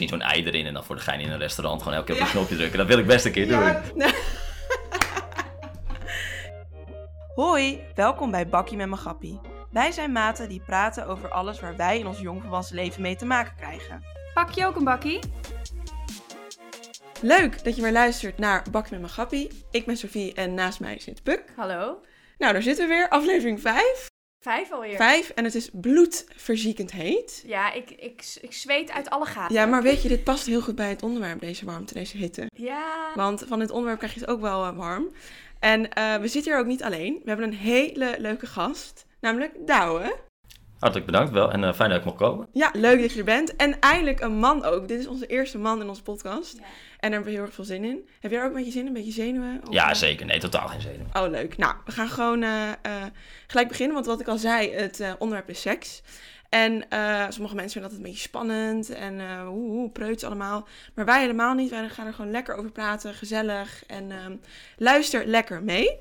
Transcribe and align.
Misschien 0.00 0.20
zo'n 0.20 0.30
ei 0.30 0.44
erin 0.44 0.66
en 0.66 0.74
dan 0.74 0.84
voor 0.84 0.96
de 0.96 1.02
gein 1.02 1.20
in 1.20 1.30
een 1.30 1.38
restaurant 1.38 1.82
gewoon 1.82 1.96
elke 1.96 2.12
keer 2.12 2.20
op 2.20 2.26
een 2.26 2.32
knopje 2.32 2.56
drukken. 2.56 2.78
Dat 2.78 2.86
wil 2.86 2.98
ik 2.98 3.06
best 3.06 3.24
een 3.24 3.32
keer 3.32 3.48
doen. 3.48 3.76
Hoi, 7.34 7.80
welkom 7.94 8.30
bij 8.30 8.48
Bakkie 8.48 8.76
met 8.76 8.88
mijn 8.88 9.00
Gappie. 9.00 9.40
Wij 9.70 9.92
zijn 9.92 10.12
maten 10.12 10.48
die 10.48 10.62
praten 10.66 11.06
over 11.06 11.30
alles 11.30 11.60
waar 11.60 11.76
wij 11.76 11.98
in 11.98 12.06
ons 12.06 12.20
jongvolwassen 12.20 12.76
leven 12.76 13.02
mee 13.02 13.16
te 13.16 13.24
maken 13.24 13.56
krijgen. 13.56 14.04
Pak 14.34 14.50
je 14.50 14.66
ook 14.66 14.76
een 14.76 14.84
bakkie? 14.84 15.18
Leuk 17.20 17.64
dat 17.64 17.76
je 17.76 17.82
weer 17.82 17.92
luistert 17.92 18.38
naar 18.38 18.64
Bakkie 18.70 18.92
met 18.92 19.00
mijn 19.00 19.12
Gappie. 19.12 19.64
Ik 19.70 19.86
ben 19.86 19.96
Sophie 19.96 20.34
en 20.34 20.54
naast 20.54 20.80
mij 20.80 20.98
zit 20.98 21.22
Puk. 21.22 21.44
Hallo. 21.56 22.00
Nou, 22.38 22.52
daar 22.52 22.62
zitten 22.62 22.88
we 22.88 22.94
weer. 22.94 23.08
Aflevering 23.08 23.60
5. 23.60 24.09
Vijf 24.40 24.72
alweer. 24.72 24.96
5 24.96 25.30
en 25.30 25.44
het 25.44 25.54
is 25.54 25.70
bloedverziekend 25.72 26.92
heet. 26.92 27.42
Ja, 27.46 27.72
ik, 27.72 27.90
ik, 27.90 28.38
ik 28.40 28.52
zweet 28.52 28.90
uit 28.90 29.10
alle 29.10 29.26
gaten. 29.26 29.54
Ja, 29.54 29.66
maar 29.66 29.82
weet 29.82 30.02
je, 30.02 30.08
dit 30.08 30.24
past 30.24 30.46
heel 30.46 30.60
goed 30.60 30.74
bij 30.74 30.88
het 30.88 31.02
onderwerp, 31.02 31.40
deze 31.40 31.64
warmte, 31.64 31.94
deze 31.94 32.16
hitte. 32.16 32.46
Ja. 32.54 33.12
Want 33.14 33.44
van 33.46 33.58
dit 33.58 33.70
onderwerp 33.70 33.98
krijg 33.98 34.14
je 34.14 34.20
het 34.20 34.28
ook 34.28 34.40
wel 34.40 34.64
eh, 34.64 34.76
warm. 34.76 35.08
En 35.58 35.92
eh, 35.92 36.16
we 36.16 36.28
zitten 36.28 36.52
hier 36.52 36.60
ook 36.60 36.66
niet 36.66 36.82
alleen. 36.82 37.14
We 37.22 37.28
hebben 37.28 37.46
een 37.46 37.54
hele 37.54 38.14
leuke 38.18 38.46
gast, 38.46 39.06
namelijk 39.20 39.52
Douwe. 39.66 40.16
Hartelijk 40.80 41.06
bedankt 41.10 41.30
wel 41.32 41.50
en 41.52 41.64
eh, 41.64 41.72
fijn 41.72 41.88
dat 41.90 41.98
ik 41.98 42.04
mocht 42.04 42.16
komen. 42.16 42.46
Ja, 42.52 42.70
leuk 42.72 43.00
dat 43.00 43.12
je 43.12 43.18
er 43.18 43.24
bent. 43.24 43.56
En 43.56 43.80
eindelijk 43.80 44.20
een 44.20 44.36
man 44.36 44.64
ook. 44.64 44.88
Dit 44.88 45.00
is 45.00 45.06
onze 45.06 45.26
eerste 45.26 45.58
man 45.58 45.80
in 45.80 45.88
onze 45.88 46.02
podcast. 46.02 46.56
Ja. 46.56 46.62
En 46.62 46.66
daar 47.00 47.10
hebben 47.10 47.28
we 47.28 47.34
heel 47.34 47.44
erg 47.44 47.54
veel 47.54 47.64
zin 47.64 47.84
in. 47.84 48.08
Heb 48.20 48.30
jij 48.30 48.40
er 48.40 48.46
ook 48.46 48.50
een 48.52 48.56
beetje 48.56 48.72
zin 48.72 48.80
in? 48.80 48.86
Een 48.86 48.92
beetje 48.92 49.12
zenuwen? 49.12 49.60
Of- 49.66 49.72
Ja, 49.74 49.94
zeker. 49.94 50.26
Nee, 50.26 50.38
totaal 50.40 50.68
geen 50.68 50.80
zeden. 50.80 51.06
Oh, 51.12 51.28
leuk. 51.30 51.56
Nou, 51.56 51.74
we 51.84 51.92
gaan 51.92 52.08
gewoon 52.08 52.42
eh, 52.42 52.68
eh, 52.70 52.76
gelijk 53.46 53.68
beginnen. 53.68 53.94
Want 53.94 54.06
wat 54.06 54.20
ik 54.20 54.28
al 54.28 54.38
zei, 54.38 54.72
het 54.72 55.00
eh, 55.00 55.12
onderwerp 55.18 55.48
is 55.48 55.60
seks. 55.60 56.02
En 56.48 56.88
eh, 56.88 57.24
sommige 57.28 57.54
mensen 57.54 57.72
vinden 57.72 57.90
dat 57.90 57.98
een 57.98 58.04
beetje 58.04 58.20
spannend. 58.28 58.90
En 58.90 59.20
eh 59.20 59.46
hoe, 59.46 59.70
hoe 59.70 59.90
preuts 59.90 60.24
allemaal. 60.24 60.68
Maar 60.94 61.04
wij 61.04 61.20
helemaal 61.20 61.54
niet. 61.54 61.70
Wij 61.70 61.88
gaan 61.88 62.06
er 62.06 62.14
gewoon 62.14 62.30
lekker 62.30 62.54
over 62.54 62.70
praten. 62.72 63.14
Gezellig. 63.14 63.82
En 63.86 64.10
ehm, 64.10 64.36
luister 64.76 65.26
lekker 65.26 65.62
mee. 65.62 65.98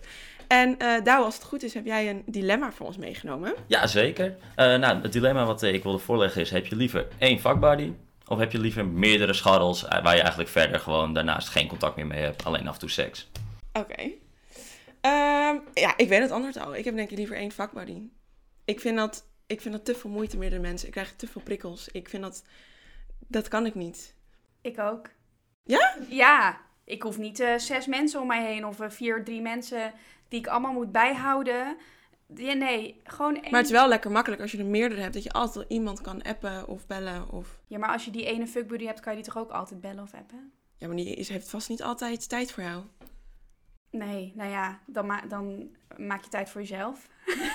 En 0.50 0.78
eh 0.78 1.03
Douwe, 1.03 1.25
als 1.25 1.36
het 1.36 1.44
goed 1.44 1.64
is, 1.64 1.73
heb 1.73 1.86
jij 1.86 2.09
een 2.09 2.23
dilemma 2.25 2.72
voor 2.72 2.86
ons 2.86 2.97
meegenomen. 2.97 3.53
Ja, 3.67 3.88
zeker. 3.88 4.38
Eh, 4.55 4.75
nou, 4.75 5.02
het 5.02 5.14
dilemma 5.14 5.45
wat 5.45 5.64
eh, 5.64 5.73
ik 5.73 5.83
wilde 5.83 6.00
voorleggen 6.00 6.42
is, 6.42 6.50
heb 6.50 6.66
je 6.66 6.75
liever 6.75 7.08
één 7.17 7.39
vakbuddy? 7.39 7.94
Of 8.28 8.38
heb 8.38 8.52
je 8.52 8.59
liever 8.59 8.86
meerdere 8.86 9.33
scharrels 9.33 9.81
waar 9.81 10.16
je 10.16 10.22
eigenlijk 10.22 10.50
verder 10.50 10.80
gewoon 10.80 11.14
daarnaast 11.14 11.50
geen 11.50 11.67
contact 11.67 11.95
meer 11.95 12.08
mee 12.08 12.22
hebt, 12.22 12.45
alleen 12.45 12.67
af 12.67 12.73
en 12.73 12.80
toe 12.80 12.89
seks? 12.89 13.30
Oké. 13.73 14.11
Ehm, 15.02 15.58
ja, 15.73 15.97
ik 15.97 16.09
weet 16.09 16.22
het 16.22 16.31
antwoord 16.31 16.58
al. 16.58 16.75
Ik 16.75 16.86
heb 16.86 16.95
denk 16.95 17.09
ik 17.09 17.17
liever 17.17 17.36
één 17.36 17.52
vakbuddy. 17.52 18.02
Ik 18.66 18.80
vind 18.80 18.97
dat, 18.97 19.25
ik 19.47 19.61
vind 19.61 19.73
dat 19.73 19.86
te 19.86 19.95
veel 19.95 20.09
moeite 20.09 20.38
meerdere 20.38 20.61
mensen. 20.61 20.88
Ik 20.88 20.94
krijg 20.94 21.16
te 21.16 21.27
veel 21.27 21.42
prikkels. 21.42 21.89
Ik 21.92 22.09
vind 22.09 22.23
dat, 22.23 22.44
dat 23.27 23.47
kan 23.47 23.66
ik 23.66 23.75
niet. 23.75 24.16
Ik 24.61 24.80
ook. 24.80 25.09
Ja? 25.64 25.95
Ja. 26.09 26.61
Ik 26.90 27.02
hoef 27.02 27.18
niet 27.18 27.40
eh, 27.40 27.58
zes 27.58 27.86
mensen 27.86 28.22
om 28.22 28.28
mij 28.28 28.45
heen 28.45 28.66
of 28.66 28.80
eh, 28.80 28.90
vier, 28.90 29.23
drie 29.23 29.42
mensen 29.42 29.94
die 30.28 30.40
ik 30.40 30.48
allemaal 30.48 30.73
moet 30.73 30.92
bijhouden. 30.92 31.78
Ja, 32.36 32.54
nee, 32.54 33.02
gewoon 33.04 33.34
één. 33.34 33.52
Maar 33.52 33.59
het 33.59 33.70
is 33.70 33.76
wel 33.76 33.88
lekker 33.88 34.12
makkelijk 34.12 34.42
als 34.42 34.52
je 34.52 34.58
er 34.58 34.66
meerdere 34.66 35.02
hebt. 35.02 35.14
Dat 35.14 35.23
je 35.23 35.32
altijd 35.32 35.66
iemand 35.70 36.02
kan 36.02 36.22
appen 36.22 36.67
of 36.67 36.88
bellen. 36.88 37.30
Of... 37.32 37.60
Ja, 37.67 37.78
maar 37.78 37.90
als 37.90 38.06
je 38.06 38.12
die 38.12 38.26
ene 38.26 38.48
fuckbuddy 38.48 38.86
hebt, 38.86 39.00
kan 39.00 39.16
je 39.16 39.22
die 39.23 39.32
toch 39.32 39.42
ook 39.44 39.52
altijd 39.52 39.82
bellen 39.82 40.04
of 40.04 40.14
appen? 40.14 40.52
Ja, 40.78 40.88
maar 40.88 40.95
die 40.95 41.16
is, 41.16 41.30
heeft 41.30 41.50
vast 41.50 41.70
niet 41.70 41.84
altijd 41.84 42.30
tijd 42.30 42.52
voor 42.52 42.64
jou. 42.64 42.84
Nee, 43.92 44.34
nou 44.36 44.50
ja, 44.50 44.80
dan, 44.86 45.06
ma 45.06 45.22
dan 45.28 45.70
maak 45.98 46.23
je 46.23 46.30
tijd 46.30 46.50
voor 46.50 46.62
jezelf. 46.62 47.08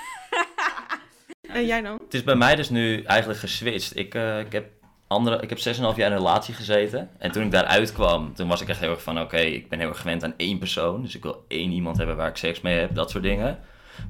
En 1.47 1.65
jij 1.65 1.81
dan? 1.81 1.99
Het 2.03 2.13
is 2.13 2.23
bij 2.23 2.35
mij 2.35 2.55
dus 2.55 2.69
nu 2.69 3.03
eigenlijk 3.03 3.39
geswitcht. 3.39 3.97
Ik, 3.97 4.15
eh, 4.15 4.39
ik 4.39 4.51
heb 4.51 4.71
andere, 5.15 5.41
ik 5.41 5.49
heb 5.49 5.57
6,5 5.57 5.63
jaar 5.63 5.97
in 5.97 6.11
een 6.11 6.17
relatie 6.17 6.53
gezeten. 6.53 7.09
En 7.17 7.31
toen 7.31 7.43
ik 7.43 7.51
daaruit 7.51 7.93
kwam, 7.93 8.33
toen 8.33 8.47
was 8.47 8.61
ik 8.61 8.69
echt 8.69 8.79
heel 8.79 8.89
erg 8.89 9.01
van, 9.01 9.21
oké, 9.21 9.37
ik 9.37 9.69
ben 9.69 9.79
heel 9.79 9.87
erg 9.87 9.99
gewend 10.01 10.23
aan 10.23 10.33
één 10.37 10.57
persoon. 10.57 11.01
Dus 11.01 11.15
ik 11.15 11.23
wil 11.23 11.45
één 11.47 11.71
iemand 11.71 11.97
hebben 11.97 12.15
waar 12.15 12.29
ik 12.29 12.37
seks 12.37 12.61
mee 12.61 12.79
heb, 12.79 12.95
dat 12.95 13.09
soort 13.09 13.23
dingen. 13.23 13.59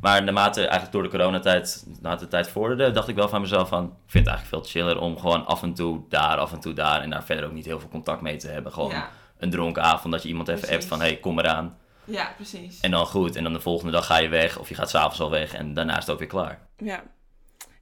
Maar 0.01 0.23
naarmate 0.23 0.59
eigenlijk 0.59 0.91
door 0.91 1.03
de 1.03 1.09
coronatijd, 1.09 1.85
naarmate 2.01 2.23
de 2.23 2.29
tijd 2.29 2.47
vorderde, 2.49 2.91
dacht 2.91 3.07
ik 3.07 3.15
wel 3.15 3.29
van 3.29 3.41
mezelf 3.41 3.67
van, 3.67 3.83
ik 3.83 4.11
vind 4.11 4.25
het 4.25 4.35
eigenlijk 4.35 4.47
veel 4.63 4.81
chiller 4.81 4.99
om 4.99 5.19
gewoon 5.19 5.45
af 5.45 5.63
en 5.63 5.73
toe 5.73 6.01
daar, 6.09 6.37
af 6.37 6.51
en 6.53 6.59
toe 6.59 6.73
daar 6.73 7.01
en 7.01 7.09
daar 7.09 7.23
verder 7.23 7.45
ook 7.45 7.51
niet 7.51 7.65
heel 7.65 7.79
veel 7.79 7.89
contact 7.89 8.21
mee 8.21 8.37
te 8.37 8.47
hebben. 8.47 8.71
Gewoon 8.71 8.93
een 9.37 9.49
dronken 9.49 9.83
avond 9.83 10.13
dat 10.13 10.21
je 10.23 10.29
iemand 10.29 10.47
even 10.47 10.59
Precies. 10.59 10.77
appt 10.77 10.89
van, 10.89 10.99
hey, 10.99 11.17
kom 11.17 11.39
eraan. 11.39 11.77
Ja, 12.03 12.31
precies. 12.35 12.79
En 12.79 12.91
dan 12.91 13.05
goed, 13.05 13.35
en 13.35 13.43
dan 13.43 13.53
de 13.53 13.59
volgende 13.59 13.91
dag 13.91 14.05
ga 14.05 14.17
je 14.17 14.27
weg 14.27 14.59
of 14.59 14.69
je 14.69 14.75
gaat 14.75 14.89
s'avonds 14.89 15.19
al 15.19 15.29
weg 15.29 15.53
en 15.53 15.73
daarna 15.73 15.97
is 15.97 16.05
het 16.05 16.09
ook 16.09 16.19
weer 16.19 16.27
klaar. 16.27 16.59
Ja. 16.77 17.03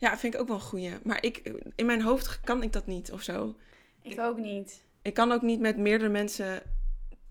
Ja, 0.03 0.18
vind 0.18 0.34
ik 0.34 0.40
ook 0.40 0.47
wel 0.47 0.56
een 0.56 0.62
goeie. 0.62 0.91
Maar 1.03 1.24
ik, 1.24 1.52
in 1.75 1.86
mijn 1.86 2.02
hoofd 2.02 2.40
kan 2.40 2.64
ik 2.64 2.74
dat 2.74 2.86
niet 2.86 3.12
of 3.12 3.22
zo. 3.22 3.56
Ik 4.02 4.19
ook 4.19 4.38
niet. 4.38 4.84
Ik 5.02 5.14
kan 5.14 5.31
ook 5.31 5.41
niet 5.41 5.59
met 5.59 5.78
meerdere 5.78 6.09
mensen. 6.09 6.62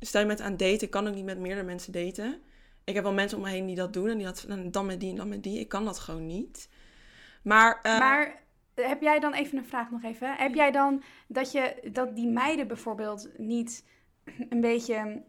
Stel 0.00 0.20
je 0.20 0.26
met 0.26 0.40
aan 0.40 0.56
daten, 0.56 0.82
ik 0.82 0.90
kan 0.90 1.08
ook 1.08 1.14
niet 1.14 1.24
met 1.24 1.38
meerdere 1.38 1.66
mensen 1.66 1.92
daten. 1.92 2.40
Ik 2.84 2.94
heb 2.94 3.02
wel 3.02 3.12
mensen 3.12 3.38
om 3.38 3.44
me 3.44 3.50
heen 3.50 3.66
die 3.66 3.76
dat 3.76 3.92
doen 3.92 4.08
en 4.08 4.16
die 4.16 4.26
dat 4.26 4.46
dan 4.72 4.86
met 4.86 5.00
die 5.00 5.10
en 5.10 5.16
dan 5.16 5.28
met 5.28 5.42
die. 5.42 5.60
Ik 5.60 5.68
kan 5.68 5.84
dat 5.84 5.98
gewoon 5.98 6.26
niet. 6.26 6.68
Maar, 7.42 7.78
eh, 7.82 7.98
Maar 7.98 8.42
heb 8.74 9.00
jij 9.00 9.20
dan 9.20 9.34
even 9.34 9.58
een 9.58 9.66
vraag 9.66 9.90
nog 9.90 10.02
even? 10.02 10.34
Heb 10.36 10.54
jij 10.54 10.70
dan 10.70 11.02
dat 11.26 11.52
je 11.52 11.90
dat 11.92 12.16
die 12.16 12.28
meiden 12.28 12.66
bijvoorbeeld 12.66 13.28
niet 13.36 13.84
een 14.50 14.60
beetje 14.60 15.22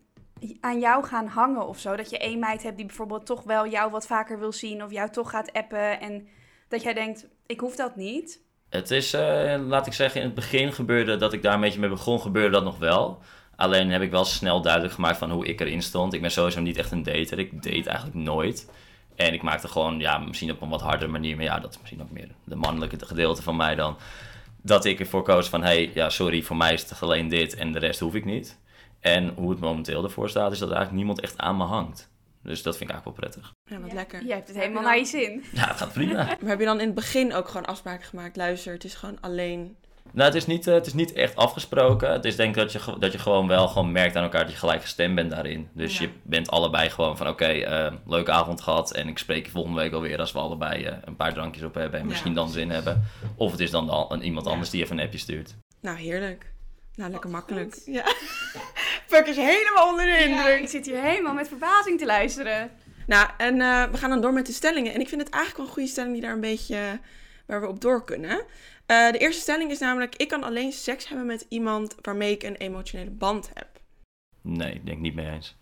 aan 0.60 0.80
jou 0.80 1.04
gaan 1.04 1.28
hangen 1.28 1.68
of 1.68 1.80
zo? 1.80 1.96
Dat 1.96 2.10
je 2.10 2.18
één 2.18 2.40
meid 2.40 2.64
hebt 2.64 2.78
die 2.78 2.86
bijvoorbeeld 2.86 3.26
toch 3.26 3.44
wel 3.44 3.68
jou 3.68 3.92
wat 3.92 4.08
vaker 4.08 4.40
wil 4.40 4.52
zien 4.52 4.84
of 4.84 4.92
jou 4.92 5.10
toch 5.10 5.30
gaat 5.30 5.54
appen 5.54 6.00
en 6.00 6.28
dat 6.68 6.84
jij 6.84 6.94
denkt, 6.94 7.28
ik 7.46 7.60
hoef 7.60 7.76
dat 7.76 7.96
niet. 7.96 8.42
Het 8.70 8.92
is, 8.92 9.14
eh, 9.14 9.56
laat 9.68 9.88
ik 9.88 9.94
zeggen, 9.94 10.20
in 10.20 10.26
het 10.26 10.36
begin 10.36 10.74
gebeurde 10.74 11.16
dat 11.16 11.34
ik 11.34 11.42
daar 11.42 11.54
een 11.54 11.62
beetje 11.62 11.80
mee 11.80 11.90
begon, 11.90 12.22
gebeurde 12.22 12.50
dat 12.50 12.64
nog 12.64 12.78
wel. 12.78 13.22
Alleen 13.56 13.92
heb 13.92 14.02
ik 14.02 14.12
wel 14.12 14.26
snel 14.26 14.62
duidelijk 14.62 14.94
gemaakt 14.94 15.18
van 15.18 15.32
hoe 15.32 15.46
ik 15.46 15.62
erin 15.62 15.82
stond. 15.82 16.14
Ik 16.14 16.22
ben 16.22 16.32
sowieso 16.32 16.62
niet 16.62 16.78
echt 16.78 16.92
een 16.92 17.04
dater. 17.04 17.40
Ik 17.40 17.64
date 17.64 17.90
eigenlijk 17.90 18.16
nooit. 18.16 18.70
En 19.16 19.34
ik 19.34 19.42
maakte 19.42 19.68
gewoon, 19.68 20.00
ja, 20.00 20.18
misschien 20.18 20.52
op 20.52 20.62
een 20.62 20.70
wat 20.70 20.82
hardere 20.82 21.12
manier, 21.12 21.36
maar 21.36 21.46
ja, 21.46 21.60
dat 21.60 21.72
is 21.72 21.80
misschien 21.80 22.02
ook 22.02 22.12
meer 22.12 22.30
de 22.44 22.56
mannelijke 22.56 23.06
gedeelte 23.06 23.42
van 23.42 23.56
mij 23.56 23.76
dan. 23.76 23.98
Dat 24.62 24.86
ik 24.86 25.00
ervoor 25.00 25.24
koos 25.24 25.50
van, 25.50 25.64
hey, 25.64 25.92
ja, 25.94 26.10
sorry, 26.10 26.42
voor 26.42 26.56
mij 26.56 26.74
is 26.74 26.90
het 26.90 27.02
alleen 27.02 27.28
dit 27.28 27.56
en 27.56 27.72
de 27.72 27.80
rest 27.80 28.00
hoef 28.00 28.14
ik 28.14 28.26
niet. 28.26 28.60
En 29.00 29.34
hoe 29.36 29.50
het 29.50 29.60
momenteel 29.60 30.04
ervoor 30.04 30.30
staat, 30.30 30.52
is 30.52 30.60
dat 30.60 30.68
eigenlijk 30.68 30.98
niemand 30.98 31.22
echt 31.22 31.38
aan 31.38 31.58
me 31.58 31.64
hangt. 31.64 32.12
Dus 32.44 32.64
dat 32.64 32.78
vind 32.78 32.90
ik 32.90 32.96
eigenlijk 32.96 33.20
wel 33.20 33.30
prettig. 33.30 33.54
ja, 33.64 33.80
wat 33.80 33.94
lekker. 33.94 34.24
Je 34.26 34.34
hebt 34.34 34.48
het 34.48 34.58
helemaal 34.58 34.82
dan- 34.82 34.92
naar 34.92 35.00
je 35.00 35.06
zin. 35.06 35.44
Ja, 35.54 35.68
het 35.68 35.78
gaat 35.78 35.94
prima. 35.94 36.14
Maar 36.14 36.38
heb 36.50 36.60
je 36.60 36.66
dan 36.66 36.80
in 36.80 36.86
het 36.86 36.96
begin 36.96 37.34
ook 37.34 37.48
gewoon 37.48 37.66
afspraken 37.66 38.06
gemaakt? 38.06 38.36
Luister, 38.36 38.74
het 38.74 38.84
is 38.84 38.94
gewoon 38.96 39.18
alleen. 39.22 39.76
Nou, 40.12 40.26
het 40.28 40.36
is 40.36 40.46
niet, 40.46 40.68
eh, 40.68 40.74
het 40.74 40.86
is 40.86 40.94
niet 40.94 41.14
echt 41.14 41.36
afgesproken. 41.36 42.12
Het 42.12 42.26
is 42.26 42.36
denk 42.36 42.50
ik 42.56 42.62
dat 42.62 42.72
je, 42.72 42.96
dat 43.00 43.12
je 43.12 43.18
gewoon 43.18 43.48
wel 43.48 43.68
gewoon 43.68 43.92
merkt 43.92 44.16
aan 44.16 44.24
elkaar 44.24 44.44
dat 44.44 44.52
je 44.52 44.58
gelijk 44.58 44.82
gestemd 44.82 45.16
bent 45.16 45.30
daarin. 45.32 45.68
Dus 45.74 45.98
Ja. 45.98 46.04
je 46.06 46.10
bent 46.24 46.50
allebei 46.50 46.90
gewoon 46.90 47.18
van 47.18 47.28
oké, 47.28 47.46
eh, 47.46 47.94
leuke 48.06 48.32
avond 48.32 48.62
gehad 48.62 48.94
en 48.94 49.08
ik 49.08 49.18
spreek 49.18 49.46
je 49.46 49.52
volgende 49.52 49.82
week 49.82 49.94
alweer 49.94 50.20
als 50.20 50.32
we 50.32 50.40
allebei 50.40 50.84
eh, 50.84 50.98
een 51.06 51.16
paar 51.16 51.34
drankjes 51.34 51.64
op 51.64 51.74
hebben 51.74 52.00
en 52.00 52.06
Ja, 52.06 52.12
misschien 52.12 52.34
dan 52.34 52.50
zin 52.50 52.70
hebben. 52.70 53.04
Of 53.36 53.52
het 53.52 53.60
is 53.60 53.72
dan 53.72 54.12
een, 54.12 54.24
iemand 54.24 54.46
Ja. 54.46 54.52
anders 54.52 54.70
die 54.70 54.84
even 54.84 54.98
een 54.98 55.04
appje 55.04 55.18
stuurt. 55.20 55.56
Nou, 55.82 55.98
heerlijk. 55.98 56.53
Nou, 56.96 57.12
lekker 57.12 57.32
Wat 57.32 57.40
makkelijk. 57.40 57.74
goed. 57.74 57.86
Ja. 57.86 58.04
Puk 59.10 59.26
is 59.28 59.36
helemaal 59.36 59.90
onder 59.90 60.06
de 60.06 60.12
Ja, 60.12 60.18
indruk. 60.18 60.60
ik 60.62 60.70
zit 60.70 60.86
hier 60.86 61.02
helemaal 61.02 61.34
met 61.34 61.48
verbazing 61.48 62.00
te 62.00 62.06
luisteren. 62.06 62.72
Nou, 63.08 63.30
en 63.38 63.62
eh, 63.62 63.84
we 63.92 63.98
gaan 63.98 64.10
dan 64.10 64.22
door 64.22 64.34
met 64.34 64.46
de 64.46 64.54
stellingen. 64.54 64.94
En 64.94 65.00
ik 65.02 65.08
vind 65.10 65.22
het 65.22 65.30
eigenlijk 65.30 65.58
wel 65.58 65.66
een 65.68 65.74
goede 65.74 65.90
stelling 65.90 66.14
die 66.14 66.22
daar 66.22 66.34
een 66.34 66.40
beetje 66.42 66.76
eh, 66.76 66.92
waar 67.46 67.62
we 67.62 67.68
op 67.68 67.82
door 67.82 68.04
kunnen. 68.06 68.44
Eh, 68.86 69.12
de 69.12 69.18
eerste 69.18 69.42
stelling 69.42 69.72
is 69.72 69.80
namelijk: 69.80 70.16
ik 70.16 70.28
kan 70.28 70.44
alleen 70.44 70.72
seks 70.72 71.08
hebben 71.08 71.26
met 71.26 71.46
iemand 71.50 71.96
waarmee 72.02 72.32
ik 72.32 72.44
een 72.44 72.56
emotionele 72.56 73.10
band 73.10 73.50
heb. 73.54 73.68
Nee, 74.42 74.74
ik 74.74 74.86
denk 74.86 75.00
niet 75.00 75.16
mee 75.16 75.30
eens. 75.30 75.56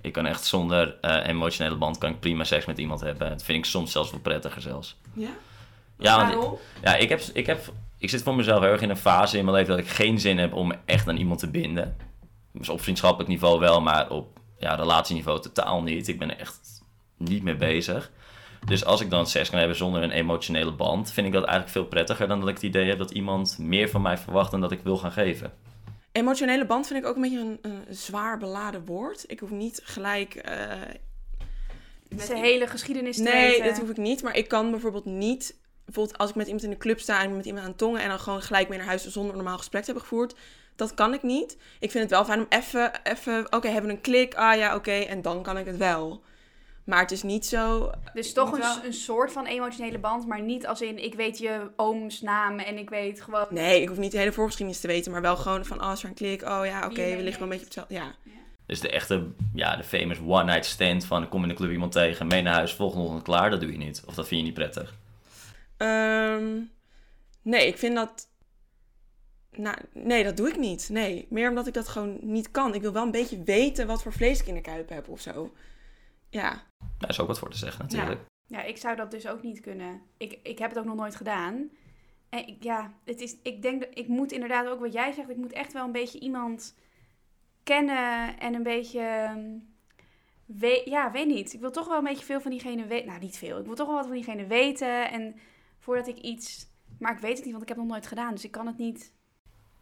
Ik 0.00 0.12
kan 0.12 0.26
echt 0.26 0.44
zonder 0.44 0.98
eh, 1.00 1.26
emotionele 1.26 1.76
band 1.76 1.98
kan 1.98 2.10
ik 2.10 2.20
prima 2.20 2.44
seks 2.44 2.64
met 2.64 2.78
iemand 2.78 3.00
hebben. 3.00 3.28
Dat 3.30 3.42
vind 3.42 3.58
ik 3.58 3.64
soms 3.64 3.92
zelfs 3.92 4.10
wel 4.10 4.20
prettiger 4.20 4.62
zelfs. 4.62 4.98
Ja? 5.12 5.28
Ja, 5.98 6.34
want- 6.36 6.58
Ja, 6.82 6.94
ik, 6.96 7.08
heb, 7.08 7.20
ik, 7.32 7.46
heb, 7.46 7.72
ik 7.98 8.10
zit 8.10 8.22
voor 8.22 8.34
mezelf 8.34 8.60
heel 8.62 8.70
erg 8.70 8.80
in 8.82 8.90
een 8.90 8.96
fase 8.96 9.38
in 9.38 9.44
mijn 9.44 9.56
leven 9.56 9.76
dat 9.76 9.84
ik 9.84 9.90
geen 9.90 10.20
zin 10.20 10.38
heb 10.38 10.52
om 10.52 10.72
echt 10.84 11.08
aan 11.08 11.16
iemand 11.16 11.38
te 11.40 11.50
binden. 11.50 11.96
Dus 12.52 12.68
op 12.68 12.80
vriendschappelijk 12.80 13.28
niveau 13.28 13.58
wel, 13.60 13.80
maar 13.80 14.10
op 14.10 14.40
ja, 14.58 14.74
relatieniveau 14.74 15.40
totaal 15.40 15.82
niet. 15.82 16.08
Ik 16.08 16.18
ben 16.18 16.30
er 16.30 16.38
echt 16.38 16.82
niet 17.16 17.42
mee 17.42 17.56
bezig. 17.56 18.10
Dus 18.66 18.84
als 18.84 19.00
ik 19.00 19.10
dan 19.10 19.26
seks 19.26 19.50
kan 19.50 19.58
hebben 19.58 19.76
zonder 19.76 20.02
een 20.02 20.10
emotionele 20.10 20.72
band, 20.72 21.12
vind 21.12 21.26
ik 21.26 21.32
dat 21.32 21.42
eigenlijk 21.44 21.72
veel 21.72 21.84
prettiger 21.86 22.28
dan 22.28 22.40
dat 22.40 22.48
ik 22.48 22.54
het 22.54 22.64
idee 22.64 22.88
heb 22.88 22.98
dat 22.98 23.10
iemand 23.10 23.58
meer 23.58 23.88
van 23.88 24.02
mij 24.02 24.18
verwacht 24.18 24.50
dan 24.50 24.60
dat 24.60 24.72
ik 24.72 24.80
wil 24.82 24.96
gaan 24.96 25.12
geven. 25.12 25.52
Emotionele 26.12 26.66
band 26.66 26.86
vind 26.86 26.98
ik 27.00 27.06
ook 27.06 27.14
een 27.16 27.22
beetje 27.22 27.40
een, 27.40 27.58
een 27.62 27.94
zwaar 27.94 28.38
beladen 28.38 28.84
woord. 28.84 29.24
Ik 29.26 29.40
hoef 29.40 29.50
niet 29.50 29.80
gelijk. 29.84 30.34
eh, 30.34 30.66
met 32.08 32.22
Zijn 32.22 32.38
i- 32.38 32.40
hele 32.48 32.66
geschiedenis 32.66 33.16
te 33.16 33.22
Nee, 33.22 33.48
weten. 33.48 33.64
dat 33.64 33.78
hoef 33.78 33.90
ik 33.90 33.96
niet. 33.96 34.22
Maar 34.22 34.36
ik 34.36 34.48
kan 34.48 34.70
bijvoorbeeld 34.70 35.04
niet. 35.04 35.56
Bijvoorbeeld 35.88 36.18
als 36.18 36.30
ik 36.30 36.36
met 36.36 36.46
iemand 36.46 36.64
in 36.64 36.70
de 36.70 36.76
club 36.76 37.00
sta 37.00 37.22
en 37.22 37.36
met 37.36 37.44
iemand 37.44 37.64
aan 37.64 37.70
het 37.70 37.78
tongen 37.78 38.00
en 38.00 38.08
dan 38.08 38.18
gewoon 38.18 38.42
gelijk 38.42 38.68
mee 38.68 38.78
naar 38.78 38.86
huis 38.86 39.06
zonder 39.06 39.30
een 39.30 39.36
normaal 39.36 39.58
gesprek 39.58 39.80
te 39.80 39.90
hebben 39.90 40.08
gevoerd. 40.08 40.34
Dat 40.76 40.94
kan 40.94 41.14
ik 41.14 41.22
niet. 41.22 41.56
Ik 41.80 41.90
vind 41.90 42.02
het 42.02 42.12
wel 42.12 42.24
fijn 42.24 42.38
om 42.38 42.46
even, 42.48 42.92
even 43.02 43.46
oké, 43.52 43.68
hebben 43.68 43.90
we 43.90 43.96
een 43.96 44.02
klik? 44.02 44.34
Ah 44.34 44.56
ja, 44.56 44.74
oké, 44.74 44.92
en 44.92 45.22
dan 45.22 45.42
kan 45.42 45.58
ik 45.58 45.66
het 45.66 45.76
wel. 45.76 46.22
Maar 46.84 47.00
het 47.00 47.10
is 47.10 47.22
niet 47.22 47.46
zo... 47.46 47.90
Dus 48.14 48.32
toch 48.32 48.52
een, 48.52 48.58
wel- 48.58 48.84
een 48.84 48.92
soort 48.92 49.32
van 49.32 49.46
emotionele 49.46 49.98
band, 49.98 50.26
maar 50.26 50.40
niet 50.40 50.66
als 50.66 50.80
in 50.80 51.04
ik 51.04 51.14
weet 51.14 51.38
je 51.38 51.70
ooms 51.76 52.20
naam 52.20 52.58
en 52.58 52.78
ik 52.78 52.90
weet 52.90 53.20
gewoon. 53.20 53.46
Nee, 53.50 53.82
ik 53.82 53.88
hoef 53.88 53.98
niet 53.98 54.12
de 54.12 54.18
hele 54.18 54.32
voorgeschiedenis 54.32 54.80
te 54.80 54.86
weten, 54.86 55.12
maar 55.12 55.22
wel 55.22 55.36
gewoon 55.36 55.64
van, 55.64 55.82
oh, 55.82 55.92
is 55.92 56.02
er 56.02 56.08
een 56.08 56.14
klik? 56.14 56.42
Oh 56.42 56.60
ja, 56.64 56.86
oké, 56.86 57.16
we 57.16 57.22
liggen 57.22 57.24
wel 57.24 57.42
een 57.42 57.48
beetje 57.48 57.56
op 57.56 57.64
hetzelfde. 57.64 57.94
Ja. 57.94 58.14
Dus 58.66 58.80
de 58.80 58.90
echte, 58.90 59.26
ja, 59.54 59.76
de 59.76 59.84
famous 59.84 60.18
one-night 60.26 60.66
stand 60.66 61.04
van 61.04 61.28
kom 61.28 61.42
in 61.42 61.48
de 61.48 61.54
club 61.54 61.70
iemand 61.70 61.92
tegen, 61.92 62.26
mee 62.26 62.42
naar 62.42 62.54
huis, 62.54 62.72
volgende 62.72 63.04
ochtend 63.04 63.22
klaar, 63.22 63.50
dat 63.50 63.60
doe 63.60 63.72
je 63.72 63.78
niet. 63.78 64.02
Of 64.06 64.14
dat 64.14 64.28
vind 64.28 64.40
je 64.40 64.46
niet 64.46 64.56
prettig. 64.56 64.94
Ehm, 65.78 66.60
nee, 67.42 67.66
ik 67.66 67.78
vind 67.78 67.94
dat... 67.94 68.28
Nou, 69.50 69.76
nee, 69.92 70.24
dat 70.24 70.36
doe 70.36 70.48
ik 70.48 70.56
niet. 70.58 70.88
Nee, 70.88 71.26
meer 71.30 71.48
omdat 71.48 71.66
ik 71.66 71.74
dat 71.74 71.88
gewoon 71.88 72.18
niet 72.20 72.50
kan. 72.50 72.74
Ik 72.74 72.80
wil 72.82 72.92
wel 72.92 73.02
een 73.02 73.10
beetje 73.10 73.42
weten 73.42 73.86
wat 73.86 74.02
voor 74.02 74.12
vlees 74.12 74.40
ik 74.40 74.46
in 74.46 74.54
de 74.54 74.60
kuip 74.60 74.88
heb 74.88 75.08
of 75.08 75.20
zo. 75.20 75.52
Ja. 76.30 76.62
Daar 76.98 77.10
is 77.10 77.20
ook 77.20 77.26
wat 77.26 77.38
voor 77.38 77.50
te 77.50 77.56
zeggen 77.56 77.84
natuurlijk. 77.84 78.20
Ja, 78.46 78.62
ik 78.62 78.76
zou 78.76 78.96
dat 78.96 79.10
dus 79.10 79.26
ook 79.28 79.42
niet 79.42 79.60
kunnen. 79.60 80.02
Ik, 80.16 80.38
ik 80.42 80.58
heb 80.58 80.68
het 80.70 80.78
ook 80.78 80.84
nog 80.84 80.94
nooit 80.96 81.16
gedaan. 81.16 81.70
En 82.28 82.46
ik, 82.46 82.62
ja, 82.62 82.92
het 83.04 83.20
is, 83.20 83.36
ik 83.42 83.62
denk 83.62 83.80
dat 83.80 83.90
ik 83.98 84.08
moet 84.08 84.32
inderdaad 84.32 84.66
ook 84.66 84.80
wat 84.80 84.92
jij 84.92 85.12
zegt. 85.12 85.28
Ik 85.30 85.36
moet 85.36 85.52
echt 85.52 85.72
wel 85.72 85.84
een 85.84 85.92
beetje 85.92 86.18
iemand 86.20 86.74
kennen 87.62 88.38
en 88.38 88.54
een 88.54 88.62
beetje. 88.62 89.00
ehm, 89.00 89.58
We, 90.46 90.82
ja, 90.84 91.10
weet 91.10 91.26
niet. 91.26 91.52
Ik 91.52 91.60
wil 91.60 91.70
toch 91.70 91.86
wel 91.88 91.98
een 91.98 92.04
beetje 92.04 92.24
veel 92.24 92.40
van 92.40 92.50
diegene 92.50 92.86
weten. 92.86 93.06
Nou, 93.06 93.20
niet 93.20 93.38
veel. 93.38 93.58
Ik 93.58 93.66
wil 93.66 93.74
toch 93.74 93.86
wel 93.86 93.96
wat 93.96 94.06
van 94.06 94.14
diegene 94.14 94.46
weten. 94.46 95.10
En 95.10 95.34
voordat 95.88 96.08
ik 96.08 96.18
iets. 96.18 96.66
Maar 96.98 97.12
ik 97.12 97.18
weet 97.18 97.34
het 97.36 97.40
niet, 97.44 97.50
want 97.50 97.62
ik 97.62 97.68
heb 97.68 97.76
het 97.78 97.86
nog 97.86 97.94
nooit 97.96 98.06
gedaan. 98.06 98.32
Dus 98.34 98.44
ik 98.44 98.50
kan 98.50 98.66
het 98.66 98.78
niet. 98.78 99.12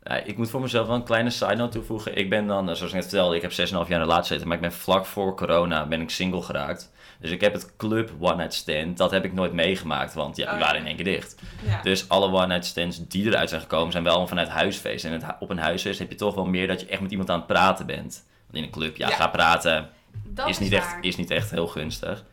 Ja, 0.02 0.14
ik 0.16 0.36
moet 0.36 0.50
voor 0.50 0.60
mezelf 0.60 0.86
wel 0.86 0.96
een 0.96 1.04
kleine 1.04 1.30
side 1.30 1.54
note 1.54 1.78
toevoegen. 1.78 2.16
Ik 2.16 2.30
ben 2.30 2.46
dan, 2.46 2.64
zoals 2.64 2.80
ik 2.82 2.92
net 2.92 3.02
vertelde, 3.02 3.36
ik 3.36 3.42
heb 3.42 3.50
6,5 3.50 3.56
jaar 3.56 3.80
in 3.80 3.86
de 3.88 3.96
relatie 3.98 4.26
zitten, 4.28 4.46
maar 4.48 4.56
ik 4.56 4.62
ben 4.62 4.72
vlak 4.72 5.06
voor 5.06 5.36
corona 5.36 5.86
ben 5.86 6.00
ik 6.00 6.10
single 6.10 6.42
geraakt. 6.42 6.92
Dus 7.20 7.30
ik 7.30 7.40
heb 7.40 7.52
het 7.52 7.76
club 7.76 8.10
one 8.20 8.34
night 8.36 8.54
stand, 8.54 8.96
dat 8.96 9.10
heb 9.10 9.24
ik 9.24 9.32
nooit 9.32 9.52
meegemaakt, 9.52 10.14
want 10.14 10.36
ja, 10.36 10.44
die 10.50 10.54
Oh, 10.54 10.64
waren 10.64 10.80
in 10.80 10.86
één 10.86 10.96
keer 10.96 11.04
dicht. 11.04 11.36
ja. 11.66 11.82
Dus 11.82 12.08
alle 12.08 12.26
one 12.26 12.46
night 12.46 12.64
stands 12.64 13.08
die 13.08 13.24
eruit 13.26 13.48
zijn 13.48 13.60
gekomen, 13.60 13.92
zijn 13.92 14.04
wel 14.04 14.26
vanuit 14.26 14.48
huisfeest. 14.48 15.04
En 15.04 15.12
het, 15.12 15.24
op 15.40 15.50
een 15.50 15.58
huisfeest 15.58 15.98
heb 15.98 16.10
je 16.10 16.16
toch 16.16 16.34
wel 16.34 16.46
meer 16.46 16.66
dat 16.66 16.80
je 16.80 16.86
echt 16.86 17.00
met 17.00 17.10
iemand 17.10 17.30
aan 17.30 17.38
het 17.38 17.46
praten 17.46 17.86
bent. 17.86 18.24
Want 18.46 18.58
in 18.58 18.62
een 18.62 18.70
club, 18.70 18.96
ja, 18.96 19.08
Ja. 19.08 19.14
ga 19.14 19.26
praten, 19.28 19.88
Dat 20.26 20.48
is 20.48 20.58
niet, 20.58 20.72
echt, 20.72 20.96
is 21.00 21.16
niet 21.16 21.30
echt 21.30 21.50
heel 21.50 21.66
gunstig. 21.66 22.24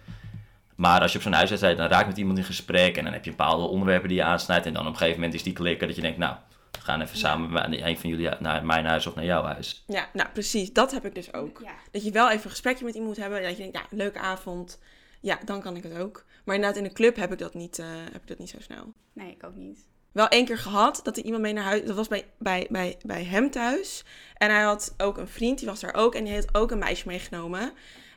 Maar 0.76 1.02
als 1.02 1.12
je 1.12 1.18
op 1.18 1.24
zo'n 1.24 1.34
huisfeest 1.34 1.62
bent, 1.62 1.78
dan 1.78 1.88
raak 1.88 2.02
je 2.02 2.08
met 2.08 2.18
iemand 2.18 2.38
in 2.38 2.44
gesprek 2.44 2.98
en 2.98 3.04
dan 3.04 3.14
heb 3.14 3.24
je 3.24 3.30
bepaalde 3.30 3.68
onderwerpen 3.68 4.08
die 4.08 4.18
je 4.18 4.24
aansnijdt. 4.24 4.66
En 4.66 4.74
dan 4.74 4.82
op 4.82 4.92
een 4.92 4.98
gegeven 4.98 5.20
moment 5.20 5.34
is 5.34 5.44
die 5.44 5.54
klikken 5.54 5.88
dat 5.88 5.96
je 5.96 6.02
denkt, 6.02 6.18
nou, 6.18 6.36
we 6.72 6.82
gaan 6.82 7.02
even 7.02 7.18
samen 7.18 7.52
met 7.52 7.82
een 7.82 7.98
van 7.98 8.10
jullie 8.10 8.30
naar 8.40 8.66
mijn 8.66 8.86
huis 8.86 9.08
of 9.08 9.16
naar 9.16 9.26
jouw 9.26 9.44
huis. 9.44 9.84
ja, 9.88 10.10
nou 10.14 10.30
precies. 10.30 10.74
Dat 10.74 10.92
heb 10.92 11.06
ik 11.06 11.16
dus 11.16 11.34
ook. 11.34 11.60
Ja. 11.64 11.74
Dat 11.92 12.04
je 12.04 12.12
wel 12.12 12.30
even 12.30 12.44
een 12.44 12.50
gesprekje 12.50 12.86
met 12.86 12.94
iemand 12.94 13.14
moet 13.14 13.24
hebben. 13.24 13.42
Dat 13.42 13.58
je 13.58 13.58
denkt, 13.58 13.78
ja, 13.78 13.98
leuke 13.98 14.20
avond. 14.20 14.80
Ja, 15.22 15.40
dan 15.46 15.62
kan 15.62 15.76
ik 15.76 15.84
het 15.84 15.98
ook. 15.98 16.26
Maar 16.46 16.56
inderdaad, 16.56 16.78
in 16.78 16.88
de 16.88 16.94
club 16.94 17.16
heb 17.16 17.32
ik 17.32 17.38
dat 17.38 17.54
niet, 17.54 17.80
eh, 17.80 17.86
heb 18.12 18.22
ik 18.22 18.28
dat 18.28 18.38
niet 18.38 18.50
zo 18.50 18.58
snel. 18.60 18.94
Nee, 19.14 19.32
ik 19.32 19.44
ook 19.44 19.56
niet. 19.56 19.80
Wel 20.12 20.28
één 20.28 20.46
keer 20.46 20.58
gehad 20.58 21.00
dat 21.04 21.18
er 21.18 21.24
iemand 21.24 21.42
mee 21.42 21.54
naar 21.54 21.64
huis... 21.64 21.86
Dat 21.86 21.96
was 21.96 22.08
bij, 22.08 22.26
bij, 22.38 22.68
bij, 22.70 22.98
bij 23.06 23.24
hem 23.24 23.52
thuis. 23.52 24.04
En 24.38 24.50
hij 24.50 24.62
had 24.62 24.94
ook 24.98 25.18
een 25.18 25.28
vriend, 25.28 25.58
die 25.58 25.68
was 25.68 25.80
daar 25.80 25.94
ook. 25.94 26.16
En 26.16 26.24
die 26.24 26.34
had 26.34 26.56
ook 26.56 26.72
een 26.72 26.80
meisje 26.80 27.08
meegenomen. 27.08 27.74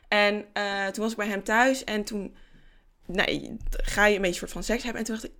En 0.07 0.45
eh, 0.53 0.85
toen 0.85 1.03
was 1.03 1.11
ik 1.11 1.17
bij 1.17 1.27
hem 1.27 1.43
thuis. 1.43 1.83
En 1.83 2.03
toen 2.03 2.35
nee, 3.07 3.57
ga 3.69 4.05
je 4.05 4.15
een 4.15 4.21
beetje 4.21 4.39
soort 4.39 4.51
van 4.51 4.63
seks 4.63 4.83
hebben. 4.83 5.01
En 5.01 5.07
toen 5.07 5.15
dacht 5.15 5.27
ik, 5.27 5.33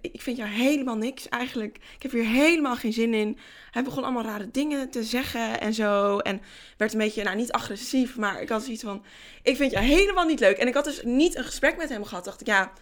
ik 0.00 0.22
vind 0.22 0.36
jou 0.36 0.48
helemaal 0.48 0.96
niks 0.96 1.28
eigenlijk. 1.28 1.76
Ik 1.76 2.02
heb 2.02 2.12
hier 2.12 2.24
helemaal 2.24 2.76
geen 2.76 2.92
zin 2.92 3.14
in. 3.14 3.38
Hij 3.70 3.82
begon 3.82 4.02
allemaal 4.02 4.24
rare 4.24 4.50
dingen 4.50 4.90
te 4.90 5.04
zeggen 5.04 5.60
en 5.60 5.74
zo. 5.74 6.18
En 6.18 6.40
werd 6.76 6.92
een 6.92 6.98
beetje, 6.98 7.22
nou 7.22 7.36
niet 7.36 7.52
agressief, 7.52 8.16
maar 8.16 8.42
ik 8.42 8.48
had 8.48 8.62
zoiets 8.62 8.82
van, 8.82 9.04
ik 9.42 9.56
vind 9.56 9.70
jou 9.70 9.84
helemaal 9.84 10.26
niet 10.26 10.40
leuk. 10.40 10.56
En 10.56 10.68
ik 10.68 10.74
had 10.74 10.84
dus 10.84 11.02
niet 11.02 11.36
een 11.36 11.44
gesprek 11.44 11.76
met 11.76 11.88
hem 11.88 12.04
gehad. 12.04 12.24
Dacht 12.24 12.40
ik, 12.40 12.46
ja, 12.46 12.72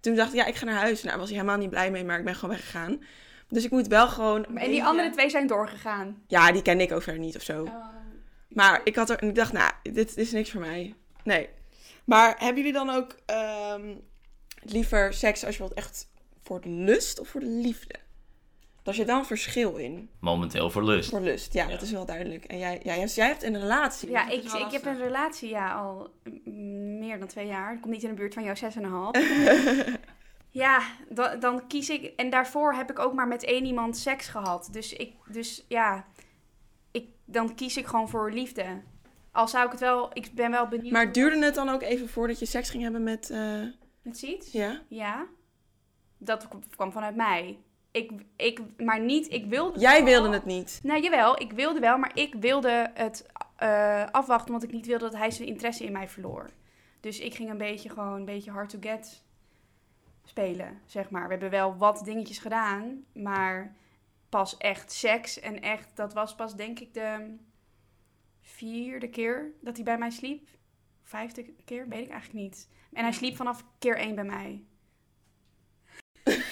toen 0.00 0.14
dacht 0.14 0.32
ik, 0.32 0.38
ja, 0.38 0.46
ik 0.46 0.54
ga 0.54 0.64
naar 0.64 0.74
huis. 0.74 1.02
Nou, 1.02 1.18
was 1.18 1.28
hij 1.28 1.38
helemaal 1.38 1.58
niet 1.58 1.70
blij 1.70 1.90
mee, 1.90 2.04
maar 2.04 2.18
ik 2.18 2.24
ben 2.24 2.34
gewoon 2.34 2.54
weggegaan. 2.54 3.02
Dus 3.48 3.64
ik 3.64 3.70
moet 3.70 3.86
wel 3.86 4.08
gewoon... 4.08 4.56
En 4.56 4.70
die 4.70 4.84
andere 4.84 5.10
twee 5.10 5.30
zijn 5.30 5.46
doorgegaan. 5.46 6.22
Ja, 6.26 6.52
die 6.52 6.62
ken 6.62 6.80
ik 6.80 6.92
ook 6.92 7.02
verder 7.02 7.22
niet 7.22 7.36
of 7.36 7.42
zo. 7.42 7.68
Maar 8.48 8.80
ik 8.84 8.96
had 8.96 9.10
er, 9.10 9.18
en 9.18 9.28
ik 9.28 9.34
dacht, 9.34 9.52
nou, 9.52 9.72
dit, 9.82 9.94
dit 9.94 10.16
is 10.16 10.32
niks 10.32 10.50
voor 10.50 10.60
mij. 10.60 10.94
Nee. 11.24 11.48
Maar 12.06 12.34
hebben 12.38 12.56
jullie 12.56 12.72
dan 12.72 12.90
ook 12.90 13.16
ehm, 13.26 13.94
liever 14.60 15.14
seks 15.14 15.44
als 15.44 15.56
je 15.56 15.62
wilt 15.62 15.74
echt 15.74 16.08
voor 16.42 16.60
de 16.60 16.68
lust 16.68 17.20
of 17.20 17.28
voor 17.28 17.40
de 17.40 17.46
liefde? 17.46 17.94
Daar 18.82 18.94
zit 18.94 19.06
wel 19.06 19.18
een 19.18 19.24
verschil 19.24 19.76
in. 19.76 20.10
Momenteel 20.20 20.70
voor 20.70 20.84
lust. 20.84 21.10
Voor 21.10 21.20
lust, 21.20 21.52
ja, 21.52 21.64
Ja. 21.64 21.70
dat 21.70 21.82
is 21.82 21.90
wel 21.90 22.06
duidelijk. 22.06 22.44
En 22.44 22.58
jij, 22.58 22.80
ja, 22.82 22.96
jij, 22.96 23.06
jij 23.06 23.26
hebt 23.26 23.42
een 23.42 23.60
relatie. 23.60 24.10
Ja, 24.10 24.28
ik, 24.28 24.42
ik 24.42 24.70
heb 24.70 24.84
een 24.84 24.98
relatie 24.98 25.48
ja, 25.48 25.74
al 25.74 26.10
meer 26.98 27.18
dan 27.18 27.28
twee 27.28 27.46
jaar. 27.46 27.74
Ik 27.74 27.80
kom 27.80 27.90
niet 27.90 28.02
in 28.02 28.08
de 28.08 28.14
buurt 28.14 28.34
van 28.34 28.42
jouw 28.42 28.54
6,5. 28.54 30.00
ja, 30.50 30.82
dan, 31.08 31.40
dan 31.40 31.66
kies 31.66 31.88
ik... 31.90 32.12
En 32.16 32.30
daarvoor 32.30 32.74
heb 32.74 32.90
ik 32.90 32.98
ook 32.98 33.14
maar 33.14 33.28
met 33.28 33.44
één 33.44 33.64
iemand 33.64 33.96
seks 33.96 34.28
gehad. 34.28 34.68
Dus, 34.72 34.92
ik, 34.92 35.14
dus 35.28 35.64
ja, 35.68 36.06
ik, 36.90 37.08
dan 37.24 37.54
kies 37.54 37.76
ik 37.76 37.86
gewoon 37.86 38.08
voor 38.08 38.32
liefde. 38.32 38.82
Al 39.36 39.48
zou 39.48 39.64
ik 39.64 39.70
het 39.70 39.80
wel... 39.80 40.10
Ik 40.12 40.30
ben 40.34 40.50
wel 40.50 40.68
benieuwd... 40.68 40.92
Maar 40.92 41.12
duurde 41.12 41.44
het 41.44 41.54
dan 41.54 41.68
ook 41.68 41.82
even 41.82 42.08
voordat 42.08 42.38
je 42.38 42.46
seks 42.46 42.70
ging 42.70 42.82
hebben 42.82 43.02
met... 43.02 43.30
eh, 43.30 43.62
Met 44.02 44.18
ziet? 44.18 44.52
ja? 44.52 44.82
Ja. 44.88 45.26
Dat 46.18 46.48
kwam 46.76 46.92
vanuit 46.92 47.16
mij. 47.16 47.58
Ik, 47.90 48.10
ik, 48.36 48.60
maar 48.76 49.00
niet... 49.00 49.32
Ik 49.32 49.46
wilde... 49.46 49.78
Jij 49.78 50.04
wel. 50.04 50.04
wilde 50.04 50.30
het 50.36 50.44
niet. 50.44 50.80
Nou, 50.82 51.02
jawel, 51.02 51.40
ik 51.40 51.52
wilde 51.52 51.80
wel, 51.80 51.98
maar 51.98 52.10
ik 52.14 52.34
wilde 52.34 52.90
het 52.94 53.26
eh, 53.56 54.06
afwachten, 54.10 54.54
omdat 54.54 54.68
ik 54.68 54.74
niet 54.74 54.86
wilde 54.86 55.04
dat 55.04 55.16
hij 55.16 55.30
zijn 55.30 55.48
interesse 55.48 55.84
in 55.84 55.92
mij 55.92 56.08
verloor. 56.08 56.50
Dus 57.00 57.20
ik 57.20 57.34
ging 57.34 57.50
een 57.50 57.58
beetje 57.58 57.88
gewoon 57.88 58.12
een 58.14 58.24
beetje 58.24 58.50
hard 58.50 58.68
to 58.70 58.78
get 58.80 59.22
spelen, 60.24 60.80
zeg 60.86 61.10
maar. 61.10 61.24
We 61.24 61.30
hebben 61.30 61.50
wel 61.50 61.76
wat 61.76 62.00
dingetjes 62.04 62.38
gedaan, 62.38 63.04
maar 63.12 63.74
pas 64.28 64.56
echt 64.56 64.92
seks 64.92 65.40
en 65.40 65.60
echt, 65.60 65.88
dat 65.94 66.12
was 66.12 66.34
pas 66.34 66.56
denk 66.56 66.80
ik 66.80 66.94
de 66.94 67.36
vierde 68.54 69.08
keer 69.08 69.50
dat 69.60 69.74
hij 69.76 69.84
bij 69.84 69.98
mij 69.98 70.10
sliep. 70.10 70.48
Vijfde 71.02 71.44
keer, 71.64 71.88
weet 71.88 72.04
ik 72.04 72.10
eigenlijk 72.10 72.42
niet. 72.44 72.68
En 72.92 73.02
hij 73.02 73.12
sliep 73.12 73.36
vanaf 73.36 73.64
keer 73.78 73.96
één 73.96 74.14
bij 74.14 74.24
mij. 74.24 74.62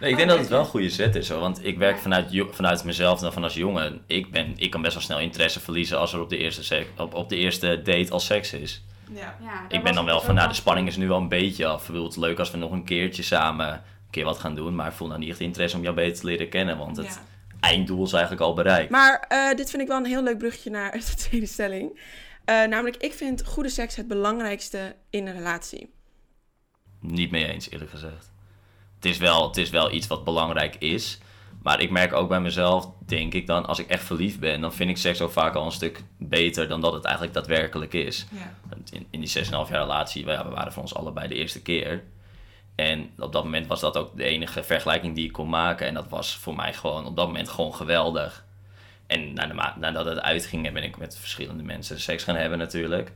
Nee, 0.00 0.10
ik 0.10 0.16
denk 0.16 0.28
dat 0.28 0.38
het 0.38 0.48
wel 0.48 0.60
een 0.60 0.66
goede 0.66 0.90
zet 0.90 1.14
is, 1.14 1.28
hoor. 1.28 1.40
want 1.40 1.64
ik 1.64 1.78
werk 1.78 1.98
vanuit, 1.98 2.44
vanuit 2.50 2.84
mezelf 2.84 3.20
dan 3.20 3.32
van 3.32 3.42
als 3.42 3.54
jongen. 3.54 4.02
Ik, 4.06 4.30
ben, 4.30 4.52
ik 4.56 4.70
kan 4.70 4.82
best 4.82 4.94
wel 4.94 5.02
snel 5.02 5.20
interesse 5.20 5.60
verliezen 5.60 5.98
als 5.98 6.12
er 6.12 6.20
op 6.20 6.28
de 6.28 6.36
eerste, 6.36 6.64
sek- 6.64 6.88
op, 6.96 7.14
op 7.14 7.28
de 7.28 7.36
eerste 7.36 7.82
date 7.82 8.10
al 8.12 8.20
seks 8.20 8.52
is. 8.52 8.82
Ja. 9.12 9.36
Ik 9.68 9.82
ben 9.82 9.94
dan 9.94 10.04
wel 10.04 10.20
van, 10.20 10.34
nou, 10.34 10.48
de 10.48 10.54
spanning 10.54 10.86
is 10.88 10.96
nu 10.96 11.08
wel 11.08 11.18
een 11.20 11.28
beetje 11.28 11.66
af. 11.66 11.80
Ik 11.80 11.86
bedoel, 11.86 12.04
het 12.06 12.16
leuk 12.16 12.38
als 12.38 12.50
we 12.50 12.56
nog 12.58 12.70
een 12.70 12.84
keertje 12.84 13.22
samen 13.22 13.72
een 13.72 13.80
keer 14.10 14.24
wat 14.24 14.38
gaan 14.38 14.54
doen, 14.54 14.74
maar 14.74 14.86
ik 14.86 14.92
voel 14.92 15.08
nou 15.08 15.20
niet 15.20 15.28
echt 15.30 15.40
interesse 15.40 15.76
om 15.76 15.82
jou 15.82 15.94
beter 15.94 16.20
te 16.20 16.26
leren 16.26 16.48
kennen, 16.48 16.78
want 16.78 16.96
het 16.96 17.06
Ja. 17.06 17.22
Einddoel 17.60 18.04
is 18.04 18.12
eigenlijk 18.12 18.42
al 18.42 18.54
bereikt. 18.54 18.90
Maar 18.90 19.24
eh, 19.28 19.56
dit 19.56 19.70
vind 19.70 19.82
ik 19.82 19.88
wel 19.88 19.96
een 19.96 20.04
heel 20.04 20.22
leuk 20.22 20.38
bruggetje 20.38 20.70
naar 20.70 20.92
de 21.10 21.14
tweede 21.14 21.46
stelling. 21.46 22.00
Eh, 22.44 22.64
namelijk, 22.64 22.96
ik 22.96 23.12
vind 23.12 23.46
goede 23.46 23.68
seks 23.68 23.96
het 23.96 24.08
belangrijkste 24.08 24.96
in 25.10 25.26
een 25.26 25.34
relatie. 25.34 25.92
Niet 27.00 27.30
mee 27.30 27.46
eens, 27.46 27.70
eerlijk 27.70 27.90
gezegd. 27.90 28.32
Het 28.94 29.04
is, 29.04 29.18
wel, 29.18 29.46
het 29.46 29.56
is 29.56 29.70
wel 29.70 29.92
iets 29.92 30.06
wat 30.06 30.24
belangrijk 30.24 30.76
is. 30.76 31.18
Maar 31.62 31.80
ik 31.80 31.90
merk 31.90 32.12
ook 32.12 32.28
bij 32.28 32.40
mezelf, 32.40 32.88
denk 33.06 33.34
ik 33.34 33.46
dan, 33.46 33.66
als 33.66 33.78
ik 33.78 33.88
echt 33.88 34.04
verliefd 34.04 34.40
ben, 34.40 34.60
dan 34.60 34.72
vind 34.72 34.90
ik 34.90 34.96
seks 34.96 35.20
ook 35.20 35.30
vaak 35.30 35.54
al 35.54 35.64
een 35.64 35.72
stuk 35.72 36.02
beter 36.16 36.68
dan 36.68 36.80
dat 36.80 36.92
het 36.92 37.04
eigenlijk 37.04 37.34
daadwerkelijk 37.34 37.92
is. 37.92 38.26
Ja. 38.30 38.54
In, 38.92 39.06
in 39.10 39.20
die 39.20 39.44
6,5 39.44 39.50
jaar 39.50 39.66
relatie, 39.68 40.24
we, 40.24 40.30
ja, 40.30 40.48
we 40.48 40.54
waren 40.54 40.72
voor 40.72 40.82
ons 40.82 40.94
allebei 40.94 41.28
de 41.28 41.34
eerste 41.34 41.62
keer. 41.62 42.04
En 42.80 43.10
op 43.18 43.32
dat 43.32 43.44
moment 43.44 43.66
was 43.66 43.80
dat 43.80 43.96
ook 43.96 44.16
de 44.16 44.24
enige 44.24 44.62
vergelijking 44.62 45.14
die 45.14 45.24
ik 45.24 45.32
kon 45.32 45.48
maken. 45.48 45.86
En 45.86 45.94
dat 45.94 46.08
was 46.08 46.36
voor 46.36 46.54
mij 46.54 46.72
gewoon 46.72 47.06
op 47.06 47.16
dat 47.16 47.26
moment 47.26 47.48
gewoon 47.48 47.74
geweldig. 47.74 48.44
En 49.06 49.34
nadat 49.76 50.04
het 50.04 50.20
uitging, 50.20 50.72
ben 50.72 50.82
ik 50.82 50.98
met 50.98 51.18
verschillende 51.18 51.62
mensen 51.62 52.00
seks 52.00 52.24
gaan 52.24 52.36
hebben 52.36 52.58
natuurlijk. 52.58 53.12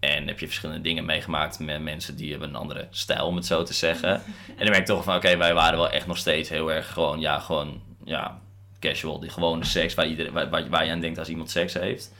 En 0.00 0.26
heb 0.26 0.38
je 0.38 0.46
verschillende 0.46 0.82
dingen 0.82 1.04
meegemaakt 1.04 1.58
met 1.58 1.82
mensen 1.82 2.16
die 2.16 2.30
hebben 2.30 2.48
een 2.48 2.56
andere 2.56 2.86
stijl, 2.90 3.26
om 3.26 3.36
het 3.36 3.46
zo 3.46 3.62
te 3.62 3.74
zeggen. 3.74 4.10
En 4.58 4.58
dan 4.58 4.68
merk 4.68 4.78
ik 4.78 4.86
toch 4.86 5.04
van, 5.04 5.16
oké, 5.16 5.36
wij 5.36 5.54
waren 5.54 5.78
wel 5.78 5.90
echt 5.90 6.06
nog 6.06 6.16
steeds 6.16 6.48
heel 6.48 6.72
erg 6.72 6.92
gewoon, 6.92 7.20
ja, 7.20 7.38
gewoon, 7.38 7.82
ja, 8.04 8.40
casual. 8.80 9.20
Die 9.20 9.30
gewone 9.30 9.64
seks 9.64 9.94
waar, 9.94 10.06
iedereen, 10.06 10.32
waar, 10.32 10.50
waar, 10.50 10.68
waar 10.68 10.84
je 10.84 10.90
aan 10.90 11.00
denkt 11.00 11.18
als 11.18 11.28
iemand 11.28 11.50
seks 11.50 11.74
heeft. 11.74 12.12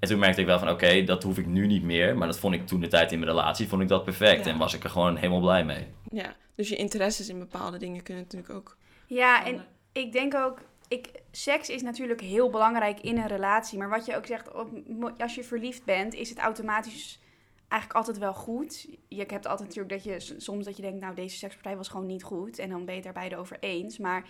En 0.00 0.08
toen 0.08 0.18
merkte 0.18 0.40
ik 0.40 0.46
wel 0.46 0.58
van, 0.58 0.70
oké, 0.70 1.04
dat 1.04 1.22
hoef 1.22 1.38
ik 1.38 1.46
nu 1.46 1.66
niet 1.66 1.82
meer. 1.82 2.16
Maar 2.16 2.26
dat 2.26 2.38
vond 2.38 2.54
ik 2.54 2.66
toen 2.66 2.80
de 2.80 2.88
tijd 2.88 3.12
in 3.12 3.18
mijn 3.18 3.30
relatie, 3.30 3.68
vond 3.68 3.82
ik 3.82 3.88
dat 3.88 4.04
perfect. 4.04 4.44
Ja. 4.44 4.52
En 4.52 4.58
was 4.58 4.74
ik 4.74 4.84
er 4.84 4.90
gewoon 4.90 5.16
helemaal 5.16 5.40
blij 5.40 5.64
mee. 5.64 5.86
Ja. 6.10 6.36
Dus 6.54 6.68
je 6.68 6.76
interesses 6.76 7.28
in 7.28 7.38
bepaalde 7.38 7.78
dingen 7.78 8.02
kunnen 8.02 8.22
natuurlijk 8.22 8.52
ook. 8.52 8.76
Ja, 9.06 9.44
en 9.44 9.66
ik 9.92 10.12
denk 10.12 10.34
ook, 10.34 10.58
ik, 10.88 11.10
seks 11.30 11.68
is 11.68 11.82
natuurlijk 11.82 12.20
heel 12.20 12.50
belangrijk 12.50 13.00
in 13.00 13.18
een 13.18 13.26
relatie. 13.26 13.78
Maar 13.78 13.88
wat 13.88 14.06
je 14.06 14.16
ook 14.16 14.26
zegt, 14.26 14.52
op, 14.54 14.70
als 15.18 15.34
je 15.34 15.44
verliefd 15.44 15.84
bent, 15.84 16.14
is 16.14 16.28
het 16.28 16.38
automatisch 16.38 17.20
eigenlijk 17.68 17.92
altijd 18.00 18.18
wel 18.18 18.34
goed. 18.34 18.88
Je 19.08 19.24
hebt 19.26 19.46
altijd 19.46 19.68
natuurlijk 19.68 19.94
dat 19.94 20.04
je 20.04 20.40
soms 20.40 20.64
dat 20.64 20.76
je 20.76 20.82
denkt, 20.82 21.00
nou 21.00 21.14
deze 21.14 21.36
sekspartij 21.36 21.76
was 21.76 21.88
gewoon 21.88 22.06
niet 22.06 22.22
goed. 22.22 22.58
En 22.58 22.68
dan 22.68 22.84
ben 22.84 22.94
je 22.94 23.00
het 23.00 23.04
daar 23.04 23.12
beide 23.12 23.36
over 23.36 23.56
eens. 23.60 23.98
Maar 23.98 24.28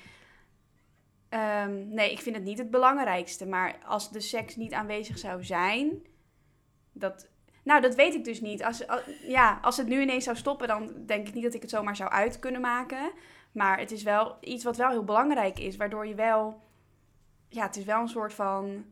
ehm, 1.28 1.88
nee, 1.88 2.10
ik 2.12 2.20
vind 2.20 2.36
het 2.36 2.44
niet 2.44 2.58
het 2.58 2.70
belangrijkste. 2.70 3.46
Maar 3.46 3.78
als 3.86 4.10
de 4.10 4.20
seks 4.20 4.56
niet 4.56 4.72
aanwezig 4.72 5.18
zou 5.18 5.44
zijn, 5.44 6.06
dat, 6.92 7.29
Nou, 7.62 7.80
dat 7.80 7.94
weet 7.94 8.14
ik 8.14 8.24
dus 8.24 8.40
niet. 8.40 8.64
Als, 8.64 8.86
als- 8.86 9.02
ja, 9.26 9.58
als 9.62 9.76
het 9.76 9.86
nu 9.86 10.00
ineens 10.00 10.24
zou 10.24 10.36
stoppen, 10.36 10.68
dan 10.68 10.92
denk 11.06 11.28
ik 11.28 11.34
niet 11.34 11.44
dat 11.44 11.54
ik 11.54 11.60
het 11.62 11.70
zomaar 11.70 11.96
zou 11.96 12.10
uit 12.10 12.38
kunnen 12.38 12.60
maken. 12.60 13.10
Maar 13.52 13.78
het 13.78 13.90
is 13.90 14.02
wel 14.02 14.36
iets 14.40 14.64
wat 14.64 14.76
wel 14.76 14.90
heel 14.90 15.04
belangrijk 15.04 15.58
is, 15.58 15.76
waardoor 15.76 16.06
je 16.06 16.14
wel... 16.14 16.62
Ja, 17.48 17.62
het 17.66 17.76
is 17.76 17.84
wel 17.84 18.00
een 18.00 18.08
soort 18.08 18.34
van 18.34 18.84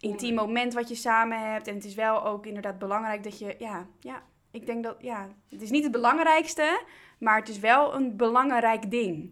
intiem 0.00 0.34
moment 0.34 0.74
wat 0.74 0.88
je 0.88 0.94
samen 0.94 1.50
hebt. 1.52 1.66
En 1.66 1.74
het 1.74 1.84
is 1.84 1.94
wel 1.94 2.24
ook 2.24 2.46
inderdaad 2.46 2.78
belangrijk 2.78 3.24
dat 3.24 3.38
je... 3.38 3.54
Ja, 3.58 3.86
ja, 4.00 4.22
ik 4.50 4.66
denk 4.66 4.84
dat... 4.84 4.96
Ja, 5.00 5.28
het 5.48 5.62
is 5.62 5.70
niet 5.70 5.82
het 5.82 5.92
belangrijkste, 5.92 6.82
maar 7.18 7.38
het 7.38 7.48
is 7.48 7.58
wel 7.58 7.94
een 7.94 8.16
belangrijk 8.16 8.90
ding. 8.90 9.30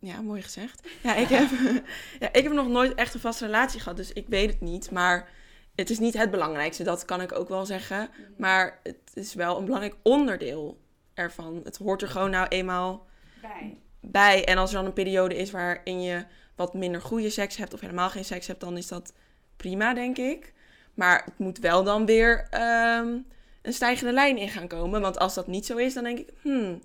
Ja, 0.00 0.22
mooi 0.22 0.42
gezegd. 0.42 0.88
Ja 1.02 1.14
ik, 1.14 1.28
heb, 1.28 1.48
ja, 2.20 2.32
ik 2.32 2.42
heb 2.42 2.52
nog 2.52 2.68
nooit 2.68 2.94
echt 2.94 3.14
een 3.14 3.20
vaste 3.20 3.44
relatie 3.46 3.80
gehad, 3.80 3.96
dus 3.96 4.12
ik 4.12 4.26
weet 4.28 4.50
het 4.50 4.60
niet. 4.60 4.90
Maar 4.90 5.28
het 5.76 5.90
is 5.90 5.98
niet 5.98 6.14
het 6.14 6.30
belangrijkste, 6.30 6.82
dat 6.82 7.04
kan 7.04 7.20
ik 7.20 7.32
ook 7.32 7.48
wel 7.48 7.66
zeggen. 7.66 8.08
Maar 8.36 8.80
het 8.82 8.98
is 9.14 9.34
wel 9.34 9.58
een 9.58 9.64
belangrijk 9.64 9.96
onderdeel 10.02 10.78
ervan. 11.14 11.60
Het 11.64 11.76
hoort 11.76 12.02
er 12.02 12.08
gewoon 12.08 12.30
nou 12.30 12.46
eenmaal 12.48 13.06
Bij. 13.42 13.76
bij. 14.00 14.44
En 14.44 14.58
als 14.58 14.70
er 14.70 14.76
dan 14.76 14.84
een 14.86 14.92
periode 14.92 15.36
is 15.36 15.50
waarin 15.50 16.02
je 16.02 16.24
wat 16.54 16.74
minder 16.74 17.00
goede 17.00 17.30
seks 17.30 17.56
hebt 17.56 17.74
of 17.74 17.80
helemaal 17.80 18.10
geen 18.10 18.24
seks 18.24 18.46
hebt, 18.46 18.60
dan 18.60 18.76
is 18.76 18.88
dat 18.88 19.12
prima, 19.56 19.94
denk 19.94 20.16
ik. 20.18 20.52
Maar 20.94 21.22
het 21.24 21.38
moet 21.38 21.58
wel 21.58 21.84
dan 21.84 22.06
weer 22.06 22.46
ehm, 22.50 23.18
een 23.62 23.72
stijgende 23.72 24.12
lijn 24.12 24.38
in 24.38 24.48
gaan 24.48 24.68
komen. 24.68 25.00
Want 25.00 25.18
als 25.18 25.34
dat 25.34 25.46
niet 25.46 25.66
zo 25.66 25.76
is, 25.76 25.94
dan 25.94 26.04
denk 26.04 26.18
ik, 26.18 26.28
hmm, 26.42 26.82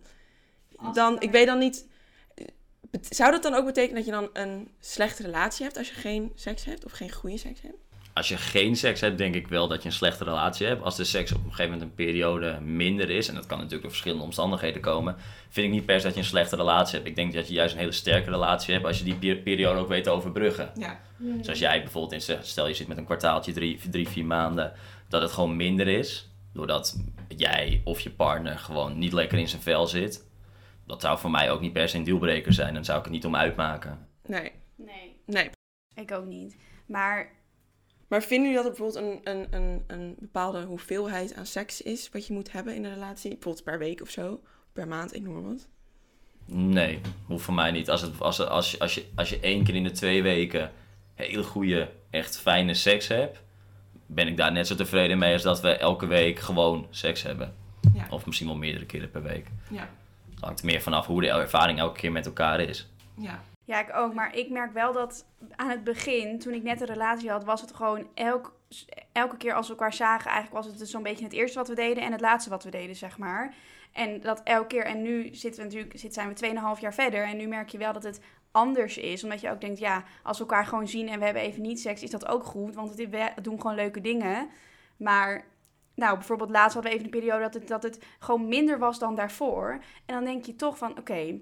dan, 0.94 1.22
ik 1.22 1.32
weet 1.32 1.46
dan 1.48 1.58
niet. 1.60 1.88
bet- 2.90 3.08
Zou 3.10 3.32
dat 3.32 3.44
dan 3.44 3.54
ook 3.54 3.66
betekenen 3.66 3.96
dat 3.96 4.06
je 4.06 4.12
dan 4.12 4.30
een 4.34 4.72
slechte 4.80 5.24
relatie 5.24 5.66
hebt 5.66 5.78
als 5.78 5.88
je 5.90 5.94
geen 5.96 6.32
seks 6.36 6.66
hebt 6.66 6.86
of 6.86 6.92
geen 6.92 7.12
goede 7.12 7.38
seks 7.38 7.62
hebt? 7.62 7.78
Als 8.22 8.30
je 8.30 8.38
geen 8.38 8.76
seks 8.76 9.02
hebt, 9.02 9.18
denk 9.18 9.36
ik 9.36 9.48
wel 9.48 9.68
dat 9.68 9.82
je 9.84 9.90
een 9.90 9.96
slechte 9.96 10.24
relatie 10.24 10.68
hebt. 10.68 10.84
Als 10.84 10.96
de 10.96 11.04
seks 11.04 11.32
op 11.32 11.38
een 11.44 11.50
gegeven 11.50 11.72
moment 11.72 11.90
een 11.90 11.96
periode 11.96 12.60
minder 12.60 13.10
is, 13.10 13.28
en 13.28 13.36
dat 13.36 13.46
kan 13.46 13.56
natuurlijk 13.58 13.82
door 13.82 13.92
verschillende 13.92 14.24
omstandigheden 14.24 14.82
komen, 14.82 15.16
vind 15.50 15.68
ik 15.68 15.74
niet 15.74 15.86
per 15.86 16.00
se 16.00 16.06
dat 16.06 16.14
je 16.14 16.20
een 16.20 16.26
slechte 16.26 16.56
relatie 16.56 16.96
hebt. 16.96 17.08
Ik 17.08 17.16
denk 17.16 17.34
dat 17.34 17.48
je 17.48 17.54
juist 17.54 17.74
een 17.74 17.80
hele 17.80 17.92
sterke 17.92 18.30
relatie 18.30 18.74
hebt 18.74 18.86
als 18.86 18.98
je 18.98 19.04
die 19.04 19.16
per- 19.16 19.36
periode 19.36 19.80
ook 19.80 19.88
weet 19.88 20.04
te 20.04 20.10
overbruggen. 20.10 20.72
Ja. 20.76 21.00
Dus 21.18 21.50
als 21.50 21.60
jij 21.60 21.82
bijvoorbeeld, 21.82 22.30
in, 22.30 22.38
stel 22.46 22.68
je 22.68 22.74
zit 22.74 22.88
met 22.88 22.98
een 22.98 23.06
kwartaaltje, 23.06 23.52
drie, 23.52 23.80
drie, 23.90 24.08
vier 24.10 24.26
maanden, 24.26 24.74
dat 25.08 25.22
het 25.22 25.32
gewoon 25.32 25.56
minder 25.56 25.88
is, 25.88 26.30
doordat 26.54 26.98
jij 27.28 27.82
of 27.84 28.00
je 28.00 28.10
partner 28.12 28.60
gewoon 28.60 28.98
niet 28.98 29.14
lekker 29.14 29.38
in 29.38 29.48
zijn 29.48 29.62
vel 29.62 29.88
zit, 29.88 30.26
dat 30.88 31.02
zou 31.02 31.20
voor 31.20 31.32
mij 31.32 31.52
ook 31.52 31.62
niet 31.62 31.74
per 31.74 31.90
se 31.90 31.98
een 31.98 32.04
dealbreaker 32.04 32.54
zijn. 32.54 32.74
Dan 32.74 32.86
zou 32.86 32.98
ik 32.98 33.04
het 33.04 33.14
niet 33.14 33.26
om 33.26 33.36
uitmaken. 33.36 34.08
Nee, 34.26 34.52
Nee, 34.76 35.16
nee. 35.26 35.50
ik 35.96 36.12
ook 36.12 36.26
niet. 36.26 36.58
Maar 36.86 37.40
Maar 38.12 38.24
vinden 38.24 38.52
jullie 38.52 38.64
dat 38.64 38.78
er 38.78 38.84
bijvoorbeeld 38.84 39.24
een, 39.26 39.34
een, 39.34 39.48
een, 39.62 39.84
een 39.88 40.16
bepaalde 40.20 40.64
hoeveelheid 40.64 41.36
aan 41.36 41.46
seks 41.46 41.82
is 41.82 42.10
wat 42.12 42.28
je 42.28 42.34
moet 42.34 42.52
hebben 42.52 42.76
in 42.76 42.84
een 42.84 42.94
relatie? 42.94 43.30
Bijvoorbeeld 43.30 43.64
per 43.64 43.80
week 43.80 44.02
of 44.02 44.10
zo, 44.10 44.42
per 44.74 44.88
maand, 44.88 45.16
ik 45.16 45.22
noem 45.22 45.44
wat. 45.44 45.68
Nee, 46.46 47.02
hoeft 47.26 47.44
voor 47.44 47.54
mij 47.54 47.72
niet. 47.72 47.90
Als, 47.90 48.02
het, 48.02 48.22
als, 48.22 48.40
als, 48.48 48.72
je, 48.72 48.80
als, 48.80 48.94
je, 48.94 49.06
als 49.16 49.30
je 49.30 49.40
één 49.40 49.64
keer 49.64 49.76
in 49.76 49.84
de 49.84 49.92
twee 49.92 50.24
weken 50.24 50.72
hele 51.14 51.44
goede, 51.44 51.90
echt 52.10 52.38
fijne 52.38 52.74
seks 52.74 53.08
hebt, 53.08 53.42
ben 54.06 54.28
ik 54.28 54.38
daar 54.38 54.52
net 54.52 54.68
zo 54.68 54.76
tevreden 54.76 55.18
mee 55.18 55.34
als 55.34 55.44
dat 55.44 55.62
we 55.62 55.70
elke 55.70 56.06
week 56.06 56.40
gewoon 56.40 56.88
seks 56.90 57.24
hebben. 57.24 57.56
Ja. 57.94 58.08
Of 58.10 58.26
misschien 58.26 58.48
wel 58.48 58.58
meerdere 58.58 58.86
keren 58.86 59.12
per 59.12 59.24
week. 59.24 59.48
Ja. 59.70 59.90
Het 60.30 60.40
hangt 60.40 60.60
er 60.60 60.66
meer 60.66 60.82
vanaf 60.82 61.06
hoe 61.06 61.22
de 61.22 61.30
ervaring 61.30 61.80
elke 61.80 62.00
keer 62.00 62.12
met 62.12 62.26
elkaar 62.26 62.60
is. 62.60 62.88
Ja. 63.18 63.44
Ja, 63.72 63.80
ik 63.80 63.96
ook. 63.96 64.14
Maar 64.14 64.36
ik 64.36 64.50
merk 64.50 64.74
wel 64.74 64.94
dat 64.94 65.26
aan 65.56 65.70
het 65.70 65.84
begin, 65.84 66.40
toen 66.40 66.54
ik 66.54 66.64
net 66.64 66.82
een 66.82 66.88
relatie 66.88 67.30
had, 67.30 67.44
was 67.44 67.62
het 67.62 67.74
gewoon 67.74 68.08
elk, 68.14 68.56
elke 69.12 69.38
keer 69.38 69.54
als 69.54 69.68
we 69.68 69.74
elkaar 69.74 69.94
zagen, 69.94 70.32
eigenlijk 70.32 70.64
was 70.64 70.66
het 70.72 70.80
dus 70.80 70.92
zo'n 70.92 71.04
beetje 71.04 71.24
het 71.24 71.34
eerste 71.34 71.58
wat 71.58 71.68
we 71.68 71.76
deden 71.76 72.04
en 72.04 72.12
het 72.12 72.22
laatste 72.22 72.50
wat 72.50 72.64
we 72.64 72.70
deden, 72.70 72.96
zeg 72.96 73.18
maar. 73.18 73.56
En 73.92 74.22
dat 74.22 74.42
elke 74.44 74.68
keer, 74.68 74.86
en 74.86 75.02
nu 75.02 75.36
zitten 75.36 75.62
we 75.62 75.68
natuurlijk, 75.68 76.14
zijn 76.14 76.34
we 76.34 76.76
2,5 76.76 76.82
jaar 76.82 76.94
verder 76.94 77.24
en 77.24 77.38
nu 77.38 77.48
merk 77.48 77.70
je 77.70 77.78
wel 77.78 77.94
dat 77.94 78.04
het 78.04 78.22
anders 78.52 78.98
is. 78.98 79.24
Omdat 79.24 79.42
je 79.42 79.50
ook 79.50 79.62
denkt, 79.62 79.80
ja, 79.80 80.04
als 80.24 80.38
we 80.38 80.44
elkaar 80.44 80.66
gewoon 80.66 80.88
zien 80.88 81.10
en 81.10 81.20
we 81.20 81.26
hebben 81.26 81.44
even 81.44 81.62
niet 81.62 81.80
seks, 81.80 82.04
is 82.04 82.10
dat 82.10 82.28
ook 82.28 82.44
goed, 82.44 82.76
want 82.76 82.96
we 82.96 83.10
we 83.10 83.42
doen 83.42 83.62
gewoon 83.62 83.76
leuke 83.76 84.02
dingen. 84.02 84.50
Maar, 84.98 85.46
nou, 85.96 86.18
bijvoorbeeld 86.18 86.50
laatst 86.50 86.74
hadden 86.74 86.92
we 86.92 86.98
even 86.98 87.14
een 87.14 87.20
periode 87.20 87.42
dat 87.42 87.54
het, 87.54 87.68
dat 87.68 87.84
het 87.84 88.06
gewoon 88.20 88.48
minder 88.48 88.80
was 88.80 89.00
dan 89.00 89.16
daarvoor. 89.16 89.80
En 90.06 90.16
dan 90.16 90.24
denk 90.24 90.46
je 90.46 90.56
toch 90.56 90.78
van, 90.78 90.98
oké, 90.98 91.40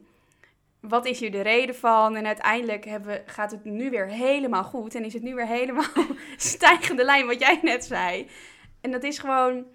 wat 0.80 1.06
is 1.06 1.20
hier 1.20 1.32
de 1.32 1.42
reden 1.42 1.76
van? 1.76 2.16
En 2.16 2.26
uiteindelijk 2.26 2.86
hebben 2.86 3.24
gaat 3.26 3.52
het 3.52 3.66
nu 3.66 3.90
weer 3.90 4.08
helemaal 4.08 4.64
goed. 4.64 4.96
En 4.96 5.06
is 5.06 5.14
het 5.14 5.24
nu 5.24 5.36
weer 5.36 5.48
helemaal 5.48 5.86
stijgende 6.38 7.04
lijn, 7.04 7.26
wat 7.26 7.40
jij 7.40 7.60
net 7.62 7.86
zei. 7.86 8.28
En 8.82 8.92
dat 8.92 9.04
is 9.04 9.18
gewoon... 9.18 9.66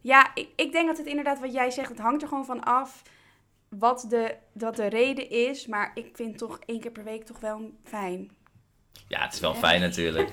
Ja, 0.00 0.30
ik, 0.34 0.48
ik 0.56 0.72
denk 0.72 0.86
dat 0.86 0.98
het 0.98 1.06
inderdaad 1.06 1.40
wat 1.40 1.52
jij 1.52 1.70
zegt, 1.70 1.88
het 1.88 1.98
hangt 1.98 2.22
er 2.22 2.28
gewoon 2.28 2.44
van 2.44 2.64
af 2.64 3.02
wat 3.68 4.06
de, 4.08 4.36
wat 4.52 4.76
de 4.76 4.86
reden 4.86 5.30
is. 5.30 5.66
Maar 5.66 5.90
ik 5.94 6.10
vind 6.12 6.38
toch 6.38 6.58
één 6.66 6.80
keer 6.80 6.90
per 6.90 7.04
week 7.04 7.24
toch 7.24 7.40
wel 7.40 7.70
fijn. 7.84 8.30
Ja, 9.08 9.22
het 9.22 9.34
is 9.34 9.40
wel 9.40 9.54
fijn 9.54 9.80
natuurlijk. 9.80 10.30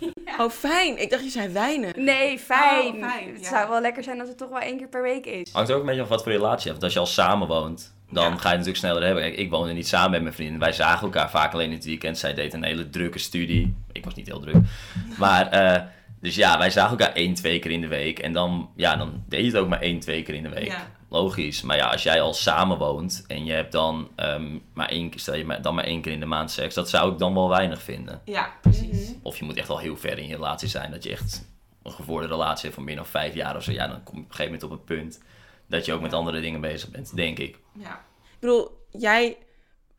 Oh, 0.42 0.50
fijn. 0.50 1.00
Ik 1.02 1.10
dacht 1.10 1.24
je 1.24 1.30
zei 1.30 1.48
weinig. 1.48 1.96
Nee, 1.96 2.38
fijn. 2.38 2.94
Oh, 2.94 3.10
fijn, 3.10 3.28
Het 3.32 3.42
ja. 3.42 3.48
zou 3.48 3.68
wel 3.68 3.80
lekker 3.80 4.02
zijn 4.02 4.20
als 4.20 4.28
het 4.28 4.38
toch 4.38 4.48
wel 4.48 4.58
één 4.60 4.76
keer 4.78 4.88
per 4.88 5.02
week 5.02 5.26
is. 5.26 5.52
Hangt 5.52 5.72
ook 5.72 5.80
een 5.80 5.86
beetje 5.86 6.02
af 6.02 6.08
wat 6.08 6.22
voor 6.22 6.32
relatie 6.32 6.62
je 6.64 6.68
hebt. 6.68 6.80
Want 6.80 6.82
als 6.82 6.92
je 6.92 6.98
al 6.98 7.06
samen 7.06 7.48
woont, 7.48 7.94
dan 8.10 8.22
Ja. 8.24 8.28
ga 8.30 8.34
je 8.34 8.40
het 8.42 8.42
natuurlijk 8.50 8.76
sneller 8.76 9.02
hebben. 9.02 9.22
Kijk, 9.22 9.36
ik 9.36 9.50
woonde 9.50 9.72
niet 9.72 9.88
samen 9.88 10.10
met 10.10 10.22
mijn 10.22 10.34
vrienden. 10.34 10.60
Wij 10.60 10.72
zagen 10.72 11.02
elkaar 11.04 11.30
vaak 11.30 11.52
alleen 11.52 11.68
in 11.70 11.74
het 11.76 11.84
weekend. 11.84 12.18
Zij 12.18 12.34
deed 12.34 12.52
een 12.54 12.64
hele 12.64 12.90
drukke 12.90 13.18
studie. 13.18 13.74
Ik 13.92 14.04
was 14.04 14.14
niet 14.14 14.26
heel 14.26 14.40
druk. 14.40 14.56
Maar, 15.18 15.48
eh, 15.50 15.82
dus 16.20 16.34
ja, 16.34 16.58
wij 16.58 16.70
zagen 16.70 16.98
elkaar 16.98 17.14
één, 17.14 17.34
twee 17.34 17.58
keer 17.58 17.70
in 17.70 17.80
de 17.80 17.86
week. 17.88 18.18
En 18.18 18.32
dan, 18.32 18.70
ja, 18.76 18.96
dan 18.96 19.22
deed 19.28 19.40
je 19.40 19.46
het 19.46 19.56
ook 19.56 19.68
maar 19.68 19.80
één, 19.80 19.98
twee 20.00 20.22
keer 20.22 20.34
in 20.34 20.42
de 20.42 20.48
week. 20.48 20.66
Ja. 20.66 20.86
Logisch. 21.08 21.62
Maar 21.62 21.76
ja, 21.76 21.90
als 21.90 22.02
jij 22.02 22.20
al 22.20 22.34
samen 22.34 22.78
woont 22.78 23.24
en 23.26 23.44
je 23.44 23.52
hebt 23.52 23.72
dan 23.72 24.10
ehm, 24.16 24.58
maar 24.72 24.88
één 24.88 25.10
keer, 25.10 25.20
stel 25.20 25.34
je 25.34 25.44
maar- 25.44 25.62
dan 25.62 25.74
maar 25.74 25.84
één 25.84 26.00
keer 26.00 26.12
in 26.12 26.20
de 26.20 26.26
maand 26.26 26.50
seks, 26.50 26.74
dat 26.74 26.88
zou 26.88 27.12
ik 27.12 27.18
dan 27.18 27.34
wel 27.34 27.48
weinig 27.48 27.82
vinden. 27.82 28.20
Ja, 28.24 28.52
precies. 28.62 29.14
Of 29.22 29.38
je 29.38 29.44
moet 29.44 29.56
echt 29.56 29.68
al 29.68 29.78
heel 29.78 29.96
ver 29.96 30.18
in 30.18 30.26
je 30.26 30.34
relatie 30.34 30.68
zijn. 30.68 30.90
Dat 30.90 31.02
je 31.02 31.10
echt 31.10 31.48
een 31.82 31.92
gevorderde 31.92 32.34
relatie 32.34 32.62
hebt 32.62 32.74
van 32.74 32.84
meer 32.84 32.96
dan 32.96 33.06
vijf 33.06 33.34
jaar 33.34 33.56
of 33.56 33.62
zo. 33.62 33.72
Ja, 33.72 33.86
dan 33.88 34.02
kom 34.02 34.14
je 34.16 34.20
op 34.22 34.28
een 34.28 34.34
gegeven 34.34 34.52
moment 34.52 34.62
op 34.62 34.70
het 34.70 34.84
punt 34.84 35.20
dat 35.68 35.84
je 35.84 35.92
ook 35.92 36.00
met 36.00 36.12
andere 36.12 36.40
dingen 36.40 36.60
bezig 36.60 36.90
bent, 36.90 37.16
denk 37.16 37.38
ik. 37.38 37.58
Ja. 37.72 37.94
Ik 38.22 38.40
bedoel, 38.40 38.86
jij, 38.90 39.36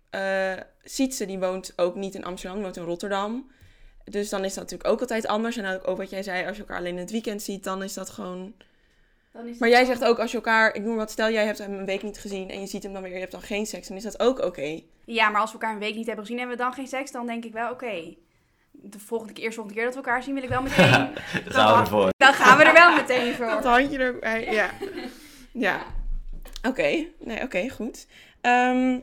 eh 0.09 0.53
Sietse, 0.83 1.25
die 1.25 1.39
woont 1.39 1.73
ook 1.75 1.95
niet 1.95 2.15
in 2.15 2.25
Amsterdam, 2.25 2.55
die 2.57 2.65
woont 2.65 2.77
in 2.77 2.83
Rotterdam. 2.83 3.51
Dus 4.03 4.29
dan 4.29 4.43
is 4.45 4.53
dat 4.53 4.63
natuurlijk 4.63 4.89
ook 4.89 4.99
altijd 4.99 5.27
anders. 5.27 5.57
En 5.57 5.83
ook 5.83 5.97
wat 5.97 6.09
jij 6.09 6.23
zei, 6.23 6.47
als 6.47 6.55
je 6.55 6.61
elkaar 6.61 6.77
alleen 6.77 6.93
in 6.93 6.97
het 6.99 7.11
weekend 7.11 7.41
ziet, 7.41 7.63
dan 7.63 7.83
is 7.83 7.93
dat 7.93 8.09
gewoon... 8.09 8.53
Dan 9.37 9.47
is 9.47 9.57
Maar 9.57 9.69
jij 9.69 9.85
zegt 9.85 10.03
ook, 10.03 10.19
als 10.19 10.31
je 10.31 10.37
elkaar, 10.37 10.75
ik 10.75 10.83
noem 10.83 10.95
wat, 10.95 11.11
stel 11.11 11.31
jij 11.31 11.45
hebt 11.45 11.57
hem 11.57 11.73
een 11.73 11.85
week 11.85 12.03
niet 12.03 12.17
gezien 12.17 12.49
en 12.49 12.59
je 12.59 12.67
ziet 12.67 12.83
hem 12.83 12.93
dan 12.93 13.01
weer, 13.01 13.13
je 13.13 13.19
hebt 13.19 13.31
dan 13.31 13.41
geen 13.41 13.65
seks, 13.65 13.87
dan 13.87 13.97
is 13.97 14.03
dat 14.03 14.19
ook 14.19 14.39
oké. 14.39 14.81
Ja, 15.05 15.29
maar 15.29 15.41
als 15.41 15.51
we 15.51 15.57
elkaar 15.59 15.73
een 15.73 15.79
week 15.79 15.95
niet 15.95 16.05
hebben 16.05 16.25
gezien 16.25 16.41
en 16.41 16.49
we 16.49 16.55
dan 16.55 16.73
geen 16.73 16.87
seks, 16.87 17.11
dan 17.11 17.25
denk 17.27 17.45
ik 17.45 17.53
wel, 17.53 17.71
oké. 17.71 18.15
De 18.71 18.99
volgende 18.99 19.33
keer, 19.33 19.43
eerst 19.43 19.55
volgende 19.55 19.79
keer 19.79 19.89
dat 19.89 19.97
we 19.99 20.05
elkaar 20.05 20.23
zien, 20.23 20.33
wil 20.33 20.43
ik 20.43 20.49
wel 20.49 20.61
meteen. 20.61 20.89
Daar 20.89 21.53
gaan 21.53 21.73
we 21.73 21.79
ervoor. 21.79 22.09
dan 22.17 22.33
gaan 22.33 22.57
we 22.57 22.63
er 22.63 22.73
wel 22.73 22.95
meteen 22.95 23.25
Dat 23.37 23.61
voor. 23.61 23.71
handje 23.71 23.97
erbij, 23.97 24.51
ja. 24.51 24.69
Ja. 25.51 25.85
Oké, 26.67 27.05
nee, 27.19 27.41
oké, 27.43 27.69
goed. 27.69 28.07
Ehm, 28.41 28.99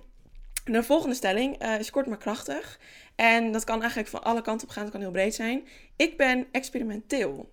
de 0.65 0.83
volgende 0.83 1.15
stelling 1.15 1.59
eh, 1.59 1.79
is 1.79 1.91
kort 1.91 2.07
maar 2.07 2.19
krachtig. 2.19 2.79
En 3.15 3.53
dat 3.53 3.65
kan 3.65 3.81
eigenlijk 3.81 4.11
van 4.11 4.23
alle 4.23 4.43
kanten 4.43 4.67
op 4.69 4.73
gaan, 4.73 4.83
het 4.83 4.93
kan 4.93 5.01
heel 5.01 5.11
breed 5.11 5.35
zijn. 5.35 5.67
Ik 5.97 6.17
ben 6.17 6.47
experimenteel. 6.53 7.53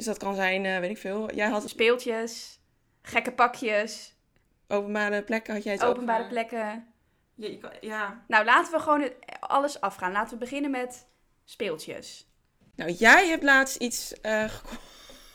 Dus 0.00 0.08
dat 0.08 0.18
kan 0.18 0.34
zijn, 0.34 0.64
eh, 0.64 0.78
weet 0.78 0.90
ik 0.90 0.98
veel, 0.98 1.34
jij 1.34 1.48
had 1.48 1.68
Speeltjes, 1.68 2.60
gekke 3.02 3.32
pakjes, 3.32 4.16
openbare 4.68 5.22
plekken, 5.22 5.54
had 5.54 5.62
jij 5.62 5.72
het 5.72 5.84
ook 5.84 5.90
openbare 5.90 6.18
over? 6.18 6.32
plekken. 6.32 6.86
Ja, 7.34 7.58
ja. 7.80 8.24
Nou, 8.28 8.44
laten 8.44 8.72
we 8.72 8.78
gewoon 8.80 9.00
het- 9.00 9.14
alles 9.40 9.80
afgaan. 9.80 10.12
Laten 10.12 10.32
we 10.32 10.38
beginnen 10.44 10.70
met 10.70 11.06
speeltjes. 11.44 12.28
Nou, 12.74 12.90
jij 12.90 13.28
hebt 13.28 13.42
laatst 13.42 13.76
iets 13.76 14.20
eh, 14.20 14.44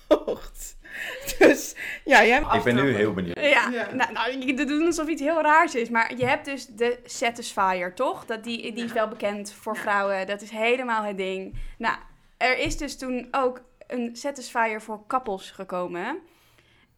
gekocht. 0.07 0.77
Dus, 1.39 1.75
ja, 2.05 2.25
jij 2.25 2.31
hebt 2.41 2.53
Ik 2.53 2.63
ben 2.63 2.75
nu 2.75 2.95
heel 2.95 3.13
benieuwd. 3.13 3.39
Ja, 3.39 3.69
Ja. 3.69 3.91
nou, 3.93 4.11
nou 4.11 4.45
je 4.45 4.53
doet 4.53 4.85
alsof 4.85 5.07
iets 5.07 5.21
heel 5.21 5.41
raars 5.41 5.75
is. 5.75 5.89
Maar 5.89 6.15
je 6.17 6.25
hebt 6.25 6.45
dus 6.45 6.65
de 6.65 6.99
Satisfier, 7.03 7.93
toch? 7.93 8.25
Dat 8.25 8.43
die, 8.43 8.73
die 8.73 8.83
is 8.83 8.91
wel 8.91 9.07
bekend 9.07 9.51
voor 9.53 9.77
vrouwen. 9.77 10.27
Dat 10.27 10.41
is 10.41 10.49
helemaal 10.49 11.03
het 11.03 11.17
ding. 11.17 11.57
Nou, 11.77 11.97
er 12.37 12.57
is 12.57 12.77
dus 12.77 12.97
toen 12.97 13.27
ook 13.31 13.61
een 13.87 14.15
Satisfier 14.15 14.81
voor 14.81 15.05
kappels 15.07 15.51
gekomen. 15.51 16.19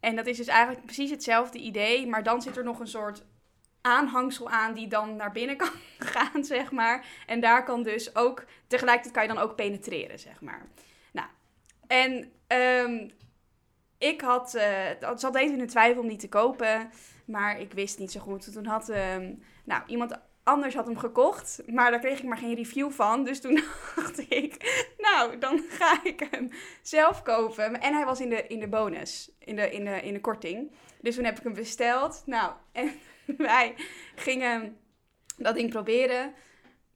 En 0.00 0.16
dat 0.16 0.26
is 0.26 0.36
dus 0.36 0.46
eigenlijk 0.46 0.84
precies 0.84 1.10
hetzelfde 1.10 1.58
idee. 1.58 2.06
Maar 2.06 2.22
dan 2.22 2.42
zit 2.42 2.56
er 2.56 2.64
nog 2.64 2.80
een 2.80 2.86
soort 2.86 3.24
aanhangsel 3.80 4.48
aan 4.50 4.74
die 4.74 4.88
dan 4.88 5.16
naar 5.16 5.32
binnen 5.32 5.56
kan 5.56 5.70
gaan, 6.14 6.44
zeg 6.44 6.72
maar. 6.72 7.06
En 7.26 7.40
daar 7.40 7.64
kan 7.64 7.82
dus 7.82 8.16
ook, 8.16 8.44
tegelijkertijd 8.66 9.14
kan 9.14 9.22
je 9.22 9.34
dan 9.34 9.42
ook 9.42 9.56
penetreren, 9.56 10.18
zeg 10.18 10.40
maar. 10.40 10.66
Nou, 11.12 11.28
en 11.86 12.32
ehm, 12.46 13.08
ik 13.98 14.20
had, 14.20 14.54
eh 14.54 15.14
zat 15.14 15.36
even 15.36 15.52
in 15.52 15.58
de 15.58 15.64
twijfel 15.64 16.02
om 16.02 16.08
die 16.08 16.18
te 16.18 16.28
kopen, 16.28 16.90
maar 17.24 17.60
ik 17.60 17.72
wist 17.72 17.98
niet 17.98 18.12
zo 18.12 18.20
goed. 18.20 18.52
Toen 18.52 18.66
had 18.66 18.88
ehm, 18.88 19.34
nou, 19.64 19.82
iemand 19.86 20.18
anders 20.48 20.74
had 20.74 20.86
hem 20.86 20.98
gekocht, 20.98 21.62
maar 21.66 21.90
daar 21.90 22.00
kreeg 22.00 22.18
ik 22.18 22.24
maar 22.24 22.36
geen 22.36 22.54
review 22.54 22.90
van. 22.90 23.24
Dus 23.24 23.40
toen 23.40 23.54
dacht 23.96 24.30
ik, 24.30 24.56
nou, 24.98 25.38
dan 25.38 25.64
ga 25.68 26.04
ik 26.04 26.26
hem 26.30 26.50
zelf 26.82 27.22
kopen. 27.22 27.80
En 27.80 27.94
hij 27.94 28.04
was 28.04 28.20
in 28.20 28.28
de, 28.28 28.46
in 28.46 28.60
de 28.60 28.68
bonus, 28.68 29.30
in 29.38 29.56
de, 29.56 29.70
in, 29.70 29.84
de, 29.84 30.00
in 30.02 30.12
de 30.12 30.20
korting. 30.20 30.72
Dus 31.00 31.14
toen 31.14 31.24
heb 31.24 31.38
ik 31.38 31.42
hem 31.42 31.54
besteld. 31.54 32.22
Nou, 32.26 32.52
en 32.72 32.92
wij 33.36 33.74
gingen 34.14 34.76
dat 35.36 35.54
ding 35.54 35.70
proberen. 35.70 36.34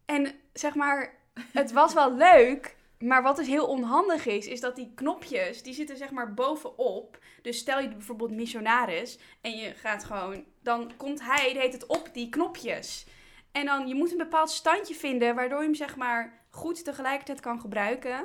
En 0.04 0.32
zeg 0.52 0.74
maar, 0.74 1.14
het 1.52 1.72
was 1.72 1.94
wel 1.94 2.14
leuk, 2.14 2.76
maar 2.98 3.22
wat 3.22 3.36
dus 3.36 3.46
heel 3.46 3.66
onhandig 3.66 4.26
is, 4.26 4.46
is 4.46 4.60
dat 4.60 4.76
die 4.76 4.92
knopjes, 4.94 5.62
die 5.62 5.74
zitten 5.74 5.96
zeg 5.96 6.10
maar 6.10 6.34
bovenop. 6.34 7.18
Dus 7.42 7.58
stel 7.58 7.80
je 7.80 7.88
bijvoorbeeld 7.88 8.30
missionaris 8.30 9.18
en 9.40 9.56
je 9.56 9.74
gaat 9.74 10.04
gewoon, 10.04 10.44
dan 10.62 10.92
komt 10.96 11.20
hij, 11.22 11.50
heet 11.50 11.72
het 11.72 11.86
op 11.86 12.10
die 12.12 12.28
knopjes. 12.28 13.06
En 13.52 13.66
dan, 13.66 13.88
je 13.88 13.94
moet 13.94 14.10
een 14.12 14.18
bepaald 14.18 14.50
standje 14.50 14.94
vinden, 14.94 15.34
waardoor 15.34 15.58
je 15.58 15.64
hem 15.64 15.74
zeg 15.74 15.96
maar 15.96 16.40
goed 16.50 16.84
tegelijkertijd 16.84 17.40
kan 17.40 17.60
gebruiken. 17.60 18.24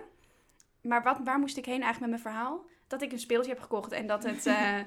Maar 0.81 1.03
wat, 1.03 1.17
waar 1.23 1.39
moest 1.39 1.57
ik 1.57 1.65
heen 1.65 1.81
eigenlijk 1.81 2.11
met 2.11 2.21
mijn 2.23 2.35
verhaal? 2.35 2.65
Dat 2.87 3.01
ik 3.01 3.11
een 3.11 3.19
speeltje 3.19 3.51
heb 3.51 3.61
gekocht 3.61 3.91
en 3.91 4.07
dat 4.07 4.23
het... 4.23 4.45
eh, 4.45 4.75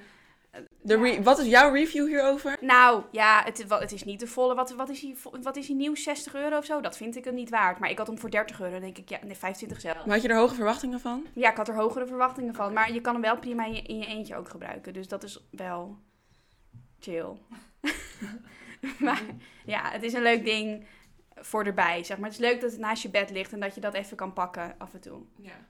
De 0.83 1.21
Wat 1.23 1.39
is 1.39 1.47
jouw 1.47 1.73
review 1.73 2.07
hierover? 2.07 2.57
nou, 2.61 3.03
ja, 3.11 3.43
het, 3.45 3.65
het 3.69 3.93
is 3.93 4.05
niet 4.05 4.21
de 4.21 4.27
volle. 4.27 4.55
Wat, 4.55 4.71
wat, 4.73 4.89
is 4.89 5.01
hij, 5.01 5.15
vo- 5.17 5.41
wat 5.43 5.57
is 5.57 5.67
hij 5.67 5.77
nieuw? 5.77 5.95
60 5.95 6.35
euro 6.35 6.57
of 6.57 6.65
zo? 6.65 6.81
Dat 6.81 6.97
vind 6.97 7.17
ik 7.17 7.25
het 7.25 7.35
niet 7.35 7.51
waard. 7.51 7.79
Maar 7.79 7.91
ik 7.91 7.99
had 7.99 8.07
hem 8.07 8.19
voor 8.19 8.31
30 8.31 8.61
euro. 8.61 8.73
Dan 8.73 8.81
denk 8.81 8.99
ik, 8.99 9.09
ja, 9.09 9.19
nee, 9.25 9.37
25 9.37 9.81
zelf. 9.81 9.97
Maar 10.07 10.15
had 10.15 10.23
je 10.23 10.29
er 10.29 10.37
hoge 10.37 10.55
verwachtingen 10.55 11.01
van? 11.01 11.27
Ja, 11.35 11.51
ik 11.51 11.57
had 11.57 11.69
er 11.69 11.75
hogere 11.75 12.07
verwachtingen 12.07 12.55
van. 12.55 12.73
Maar 12.73 12.93
je 12.93 13.01
kan 13.01 13.13
hem 13.13 13.23
wel 13.23 13.39
prima 13.39 13.65
in 13.65 13.73
je, 13.75 13.83
in 13.83 13.99
je 13.99 14.07
eentje 14.07 14.37
ook 14.37 14.49
gebruiken. 14.49 14.93
Dus 14.93 15.09
dat 15.09 15.23
is 15.23 15.49
wel 15.51 15.99
chill. 17.01 17.27
maar 18.99 19.23
ja, 19.67 19.91
het 19.91 20.03
is 20.03 20.13
een 20.13 20.23
leuk 20.23 20.45
ding 20.45 20.87
voor 21.35 21.65
erbij, 21.65 22.05
zeg 22.05 22.19
maar. 22.19 22.31
Het 22.31 22.39
is 22.39 22.45
leuk 22.45 22.61
dat 22.61 22.71
het 22.71 22.81
naast 22.81 23.03
je 23.03 23.11
bed 23.11 23.31
ligt 23.31 23.53
en 23.53 23.61
dat 23.61 23.75
je 23.75 23.81
dat 23.81 23.95
even 23.95 24.17
kan 24.17 24.33
pakken 24.33 24.75
af 24.79 24.95
en 24.95 25.01
toe. 25.01 25.21
Ja. 25.37 25.69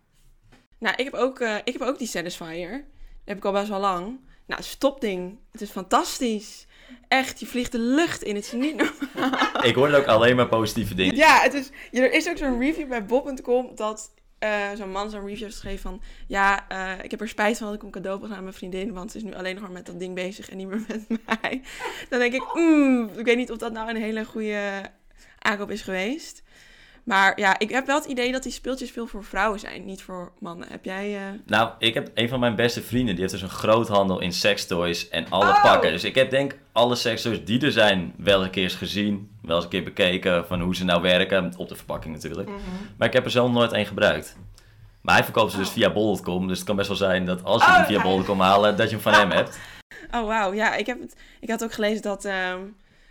Nou, 0.79 0.95
ik 0.97 1.05
heb 1.05 1.15
ook, 1.15 1.41
eh, 1.41 1.57
ik 1.65 1.73
heb 1.73 1.83
ook 1.83 1.99
die 1.99 2.07
Satisfyer. 2.07 2.71
Die 2.71 3.25
heb 3.25 3.37
ik 3.37 3.45
al 3.45 3.53
best 3.53 3.69
wel 3.69 3.81
lang. 3.81 4.21
Nou, 4.47 4.63
stopding. 4.63 5.39
Het 5.53 5.61
is 5.61 5.71
fantastisch. 5.71 6.67
Echt, 7.09 7.41
je 7.41 7.47
vliegt 7.47 7.73
de 7.73 7.79
lucht 7.79 8.23
in. 8.23 8.35
Het 8.35 8.45
is 8.45 8.53
niet 8.53 8.77
normaal. 8.77 9.65
Ik 9.71 9.75
hoorde 9.75 9.97
ook 9.97 10.07
alleen 10.07 10.37
maar 10.37 10.49
positieve 10.49 10.95
dingen. 10.95 11.17
Ja, 11.17 11.41
het 11.41 11.55
is, 11.55 11.71
ja, 11.91 12.03
er 12.03 12.13
is 12.13 12.29
ook 12.29 12.37
zo'n 12.37 12.59
review 12.59 12.89
bij 12.89 13.05
Bob.com 13.05 13.75
dat 13.75 14.15
eh, 14.41 14.71
zo'n 14.75 14.91
man 14.91 15.11
zo'n 15.11 15.27
review 15.27 15.47
geschreven 15.47 15.81
van... 15.81 16.03
Ja, 16.27 16.69
eh, 16.69 17.05
ik 17.05 17.11
heb 17.11 17.21
er 17.21 17.29
spijt 17.29 17.59
van 17.59 17.67
dat 17.67 17.77
ik 17.77 17.83
een 17.83 17.91
cadeau 17.91 18.23
heb 18.23 18.33
aan 18.33 18.43
mijn 18.43 18.55
vriendin, 18.55 18.93
want 18.93 19.11
ze 19.11 19.17
is 19.17 19.23
nu 19.23 19.35
alleen 19.35 19.55
nog 19.55 19.63
maar 19.63 19.73
met 19.73 19.87
dat 19.87 19.99
ding 19.99 20.15
bezig 20.15 20.51
en 20.51 20.57
niet 20.57 20.69
meer 20.69 20.85
met 20.89 21.09
mij. 21.41 21.63
Dan 22.09 22.19
denk 22.19 22.33
ik, 22.33 22.55
mm, 22.55 23.09
ik 23.17 23.25
weet 23.25 23.37
niet 23.37 23.51
of 23.51 23.59
dat 23.59 23.73
nou 23.73 23.91
een 23.91 23.97
hele 23.97 24.25
goede 24.25 24.91
aankoop 25.39 25.71
is 25.71 25.83
geweest. 25.83 26.43
Maar 27.11 27.41
ja, 27.41 27.59
ik 27.59 27.71
heb 27.71 27.87
wel 27.87 27.97
het 27.97 28.05
idee 28.05 28.33
dat 28.33 28.43
die 28.43 28.53
speeltjes 28.53 28.91
veel 28.91 29.07
voor 29.07 29.25
vrouwen 29.25 29.61
zijn, 29.61 29.85
niet 29.85 30.03
voor 30.03 30.33
mannen. 30.39 30.69
Heb 30.71 30.85
jij... 30.85 31.17
eh, 31.17 31.23
Nou, 31.47 31.71
ik 31.79 31.95
heb 31.95 32.11
een 32.15 32.29
van 32.29 32.41
mijn 32.41 32.55
beste 32.55 32.83
vrienden, 32.83 33.11
die 33.15 33.21
heeft 33.21 33.33
dus 33.33 33.43
een 33.43 33.49
groothandel 33.49 34.21
in 34.21 34.33
sextoys 34.33 35.09
en 35.09 35.27
alle 35.29 35.49
Oh! 35.51 35.63
pakken. 35.63 35.91
Dus 35.93 36.05
ik 36.05 36.15
heb 36.15 36.31
denk 36.31 36.57
alle 36.73 36.95
sextoys 36.95 37.45
die 37.45 37.61
er 37.65 37.73
zijn 37.73 38.13
wel 38.17 38.37
eens 38.37 38.45
een 38.45 38.51
keer 38.51 38.63
eens 38.63 38.75
gezien, 38.75 39.31
wel 39.43 39.55
eens 39.57 39.65
een 39.65 39.71
keer 39.71 39.83
bekeken 39.85 40.47
van 40.47 40.61
hoe 40.61 40.75
ze 40.77 40.85
nou 40.85 41.03
werken, 41.03 41.53
op 41.57 41.69
de 41.69 41.77
verpakking 41.77 42.15
natuurlijk. 42.15 42.49
Maar 42.97 43.09
ik 43.09 43.15
heb 43.15 43.25
er 43.25 43.31
zelf 43.31 43.51
nooit 43.51 43.73
één 43.73 43.87
gebruikt. 43.87 44.37
Maar 45.01 45.15
hij 45.15 45.25
verkoopt 45.25 45.51
ze 45.53 45.59
dus 45.59 45.71
via 45.71 45.93
bol.com, 45.93 46.49
dus 46.49 46.57
het 46.59 46.67
kan 46.67 46.77
best 46.77 46.89
wel 46.89 46.97
zijn 46.97 47.25
dat 47.27 47.45
als 47.45 47.63
je 47.65 47.69
Oh, 47.71 47.77
hem 47.77 47.87
via 47.87 48.03
bol.com 48.03 48.41
haalt, 48.41 48.63
dat 48.79 48.91
je 48.91 48.95
hem 48.95 49.01
van 49.01 49.13
hem 49.13 49.31
hebt. 49.41 49.59
Oh, 50.15 50.27
wauw. 50.27 50.53
Ja, 50.53 50.75
ik, 50.75 50.87
heb 50.87 51.01
het, 51.01 51.17
ik 51.41 51.51
had 51.51 51.65
ook 51.65 51.73
gelezen 51.73 52.03
dat 52.03 52.25
ehm, 52.25 52.59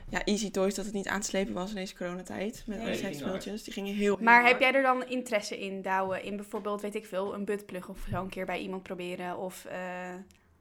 ja, 0.09 0.23
Easy 0.23 0.51
Toys 0.51 0.75
dat 0.75 0.85
het 0.85 0.93
niet 0.93 1.07
aan 1.07 1.21
te 1.21 1.27
slepen 1.27 1.53
was 1.53 1.69
in 1.69 1.75
deze 1.75 1.95
coronatijd. 1.95 2.63
Met 2.65 2.77
Nee, 2.77 2.85
alle 2.85 2.95
die 2.95 3.03
ging 3.03 3.13
seksspeeltjes. 3.15 3.63
Die 3.63 3.73
gingen 3.73 3.95
heel 3.95 4.17
Maar 4.21 4.33
heel 4.39 4.43
heb 4.47 4.59
hard. 4.61 4.73
jij 4.73 4.81
er 4.81 4.83
dan 4.87 5.03
interesse 5.07 5.59
in, 5.59 5.81
Douwe? 5.81 6.21
In 6.21 6.35
bijvoorbeeld, 6.35 6.81
weet 6.81 6.95
ik 6.95 7.05
veel, 7.05 7.33
een 7.33 7.45
buttplug 7.45 7.87
of 7.89 7.97
zo 8.11 8.21
een 8.21 8.29
keer 8.29 8.45
bij 8.45 8.59
iemand 8.59 8.83
proberen? 8.83 9.37
Of, 9.37 9.65
eh, 9.65 9.77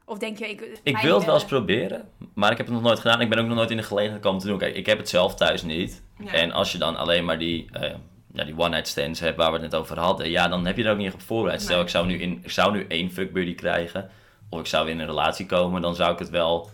of 0.05 0.19
denk 0.19 0.39
je... 0.39 0.49
Ik, 0.49 0.61
Ik 0.83 0.97
wil 0.97 1.15
het 1.17 1.25
wel 1.25 1.35
eens 1.35 1.43
modellen- 1.43 1.49
proberen, 1.49 2.09
maar 2.35 2.51
ik 2.51 2.57
heb 2.57 2.67
het 2.67 2.75
nog 2.75 2.85
nooit 2.85 2.99
gedaan. 2.99 3.21
Ik 3.21 3.29
ben 3.29 3.39
ook 3.39 3.47
nog 3.47 3.57
nooit 3.57 3.71
in 3.71 3.77
de 3.77 3.83
gelegenheid 3.83 4.23
gekomen 4.23 4.41
te 4.43 4.49
doen. 4.49 4.59
Kijk, 4.59 4.75
ik 4.77 4.87
heb 4.87 4.99
het 4.99 5.09
zelf 5.09 5.35
thuis 5.35 5.63
niet. 5.63 6.03
Ja. 6.25 6.33
En 6.33 6.53
als 6.53 6.73
je 6.73 6.79
dan 6.79 6.97
alleen 6.97 7.25
maar 7.25 7.39
die, 7.39 7.69
eh, 7.73 7.95
ja, 8.33 8.45
die 8.45 8.59
one-night 8.59 8.89
stands 8.89 9.21
hebt 9.21 9.37
waar 9.37 9.53
we 9.53 9.59
het 9.59 9.71
net 9.71 9.75
over 9.81 9.99
hadden, 9.99 10.31
ja, 10.31 10.49
dan 10.49 10.67
heb 10.67 10.77
je 10.77 10.85
er 10.85 10.91
ook 10.93 10.99
niet 10.99 11.13
op 11.13 11.21
voorbereid. 11.21 11.63
Stel, 11.63 11.75
Nee. 11.75 11.85
ik 11.85 11.91
zou, 11.91 12.07
nu 12.07 12.19
in, 12.21 12.41
ik 12.43 12.51
zou 12.51 12.73
nu 12.73 12.85
één 12.89 13.11
fuckbuddy 13.11 13.55
krijgen, 13.55 14.11
of 14.51 14.61
ik 14.61 14.67
zou 14.67 14.91
in 14.91 14.99
een 14.99 15.07
relatie 15.07 15.47
komen, 15.47 15.83
dan 15.83 15.95
zou 15.95 16.13
ik 16.13 16.19
het 16.19 16.31
wel, 16.31 16.71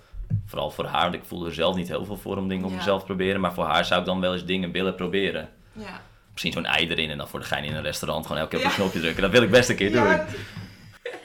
vooral 0.46 0.70
voor 0.70 0.84
haar, 0.84 1.02
want 1.02 1.14
ik 1.14 1.24
voel 1.24 1.46
er 1.46 1.54
zelf 1.54 1.76
niet 1.76 1.88
heel 1.88 2.04
veel 2.04 2.16
voor 2.16 2.36
om 2.36 2.48
dingen 2.48 2.64
op 2.64 2.70
Ja. 2.70 2.76
mezelf 2.76 3.00
te 3.00 3.06
proberen, 3.06 3.40
maar 3.40 3.54
voor 3.54 3.64
haar 3.64 3.84
zou 3.84 4.00
ik 4.00 4.06
dan 4.06 4.20
wel 4.20 4.32
eens 4.32 4.44
dingen 4.44 4.72
willen 4.72 4.94
proberen. 4.94 5.48
Ja. 5.72 6.02
Misschien 6.32 6.52
zo'n 6.52 6.64
ei 6.66 6.88
erin 6.88 7.10
en 7.10 7.18
dan 7.18 7.28
voor 7.28 7.40
de 7.40 7.46
gein 7.46 7.64
in 7.64 7.74
een 7.74 7.82
restaurant 7.82 8.26
gewoon 8.26 8.40
elke 8.40 8.56
keer 8.56 8.58
op 8.58 8.64
Ja. 8.64 8.70
een 8.70 8.80
knopje 8.82 9.00
drukken. 9.00 9.22
Dat 9.22 9.30
wil 9.30 9.42
ik 9.42 9.50
best 9.50 9.68
een 9.68 9.76
keer 9.76 9.92
doen. 9.92 10.12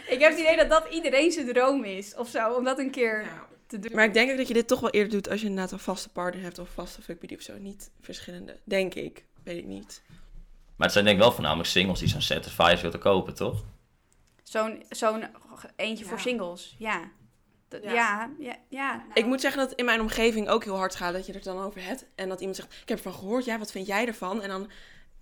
Ik 0.08 0.20
heb 0.20 0.32
het 0.32 0.40
idee 0.40 0.56
dat 0.58 0.70
dat 0.70 0.88
iedereen 0.92 1.32
zijn 1.32 1.48
droom 1.54 1.84
is, 1.84 2.16
of 2.16 2.28
zo, 2.30 2.54
om 2.54 2.64
dat 2.64 2.80
een 2.80 2.92
keer 2.92 3.22
ja. 3.22 3.46
te 3.68 3.80
doen. 3.80 3.92
Maar 3.96 4.06
ik 4.06 4.14
denk 4.14 4.32
ook 4.32 4.38
dat 4.38 4.48
je 4.48 4.54
dit 4.54 4.68
toch 4.68 4.80
wel 4.80 4.90
eerder 4.90 5.12
doet 5.12 5.30
als 5.30 5.40
je 5.42 5.48
inderdaad 5.48 5.72
een 5.72 5.80
vaste 5.80 6.10
partner 6.10 6.44
hebt 6.44 6.60
of 6.60 6.70
vaste 6.70 7.02
fuckbuddy 7.02 7.36
of 7.36 7.42
zo. 7.42 7.54
Niet 7.60 7.92
verschillende. 8.02 8.58
Denk 8.64 8.94
ik. 8.94 9.26
Weet 9.44 9.58
ik 9.58 9.66
niet. 9.66 10.02
Maar 10.76 10.88
het 10.88 10.92
zijn 10.92 11.06
denk 11.06 11.18
ik 11.18 11.24
wel 11.24 11.32
voornamelijk 11.34 11.70
singles 11.70 12.00
die 12.00 12.08
zo'n 12.08 12.22
Satisfyer 12.22 12.80
willen 12.82 13.00
kopen, 13.00 13.34
toch? 13.36 13.64
Zo'n 14.44 14.84
zo'n 14.90 15.24
eentje 15.76 16.04
Ja. 16.04 16.10
voor 16.10 16.20
singles, 16.20 16.76
ja. 16.78 17.02
Ja. 17.82 17.94
ja. 17.94 18.30
Ja, 18.40 18.56
ja, 18.70 19.04
Ik 19.14 19.26
moet 19.26 19.42
zeggen 19.42 19.60
dat 19.60 19.70
het 19.70 19.80
in 19.80 19.86
mijn 19.86 20.02
omgeving 20.02 20.50
ook 20.50 20.64
heel 20.64 20.78
hard 20.78 20.96
gaat 20.96 21.14
dat 21.14 21.26
je 21.26 21.34
er 21.34 21.44
dan 21.44 21.60
over 21.60 21.84
hebt. 21.84 22.06
En 22.16 22.30
dat 22.30 22.40
iemand 22.40 22.58
zegt, 22.58 22.74
ik 22.82 22.90
heb 22.90 22.98
ervan 22.98 23.14
gehoord, 23.14 23.46
ja, 23.46 23.58
wat 23.58 23.72
vind 23.72 23.88
jij 23.88 24.08
ervan? 24.08 24.42
En 24.42 24.50
dan, 24.50 24.70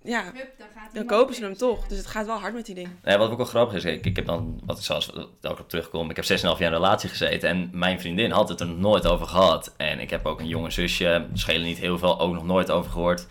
ja, 0.04 0.24
Hup, 0.24 0.54
dan, 0.58 0.68
gaat 0.76 0.94
dan 0.94 1.06
kopen 1.06 1.36
ze 1.36 1.44
hem 1.44 1.58
toch. 1.58 1.88
Dus 1.88 1.98
het 1.98 2.08
gaat 2.08 2.26
wel 2.26 2.40
hard 2.40 2.54
met 2.54 2.66
die 2.66 2.76
ding. 2.76 2.90
Nee, 3.04 3.18
wat 3.18 3.30
ook 3.32 3.38
wel 3.38 3.46
grappig 3.46 3.76
is, 3.76 3.86
ik, 3.86 4.06
ik 4.06 4.16
heb 4.16 4.26
dan, 4.26 4.62
wat 4.66 4.78
ik 4.78 4.84
zoals 4.84 5.16
ook 5.42 5.60
op 5.60 5.70
terugkom, 5.70 6.10
ik 6.10 6.16
heb 6.16 6.26
6,5 6.26 6.30
jaar 6.42 6.60
in 6.60 6.66
een 6.66 6.72
relatie 6.72 7.10
gezeten 7.10 7.50
en 7.50 7.70
mijn 7.74 8.00
vriendin 8.00 8.32
had 8.32 8.50
het 8.50 8.60
er 8.60 8.68
nog 8.68 8.78
nooit 8.78 9.08
over 9.08 9.28
gehad. 9.28 9.74
En 9.78 10.00
ik 10.00 10.10
heb 10.10 10.26
ook 10.26 10.40
een 10.40 10.48
jonge 10.48 10.72
zusje, 10.72 11.28
schelen 11.34 11.68
niet 11.68 11.78
heel 11.78 11.98
veel, 11.98 12.20
ook 12.20 12.34
nog 12.34 12.46
nooit 12.46 12.72
over 12.72 12.92
gehoord. 12.92 13.28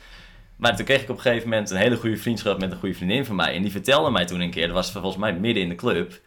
Maar 0.56 0.76
toen 0.76 0.84
kreeg 0.84 1.02
ik 1.02 1.08
op 1.08 1.16
een 1.16 1.22
gegeven 1.22 1.48
moment 1.48 1.70
een 1.70 1.76
hele 1.76 1.96
goede 1.96 2.16
vriendschap 2.16 2.58
met 2.58 2.70
een 2.70 2.78
goede 2.78 2.94
vriendin 2.94 3.24
van 3.24 3.36
mij. 3.36 3.54
En 3.54 3.62
die 3.62 3.70
vertelde 3.70 4.10
mij 4.10 4.24
toen 4.24 4.40
een 4.40 4.50
keer, 4.50 4.66
dat 4.66 4.76
was 4.76 4.92
volgens 4.92 5.16
mij 5.16 5.32
midden 5.32 5.62
in 5.62 5.68
de 5.68 5.74
club, 5.74 6.20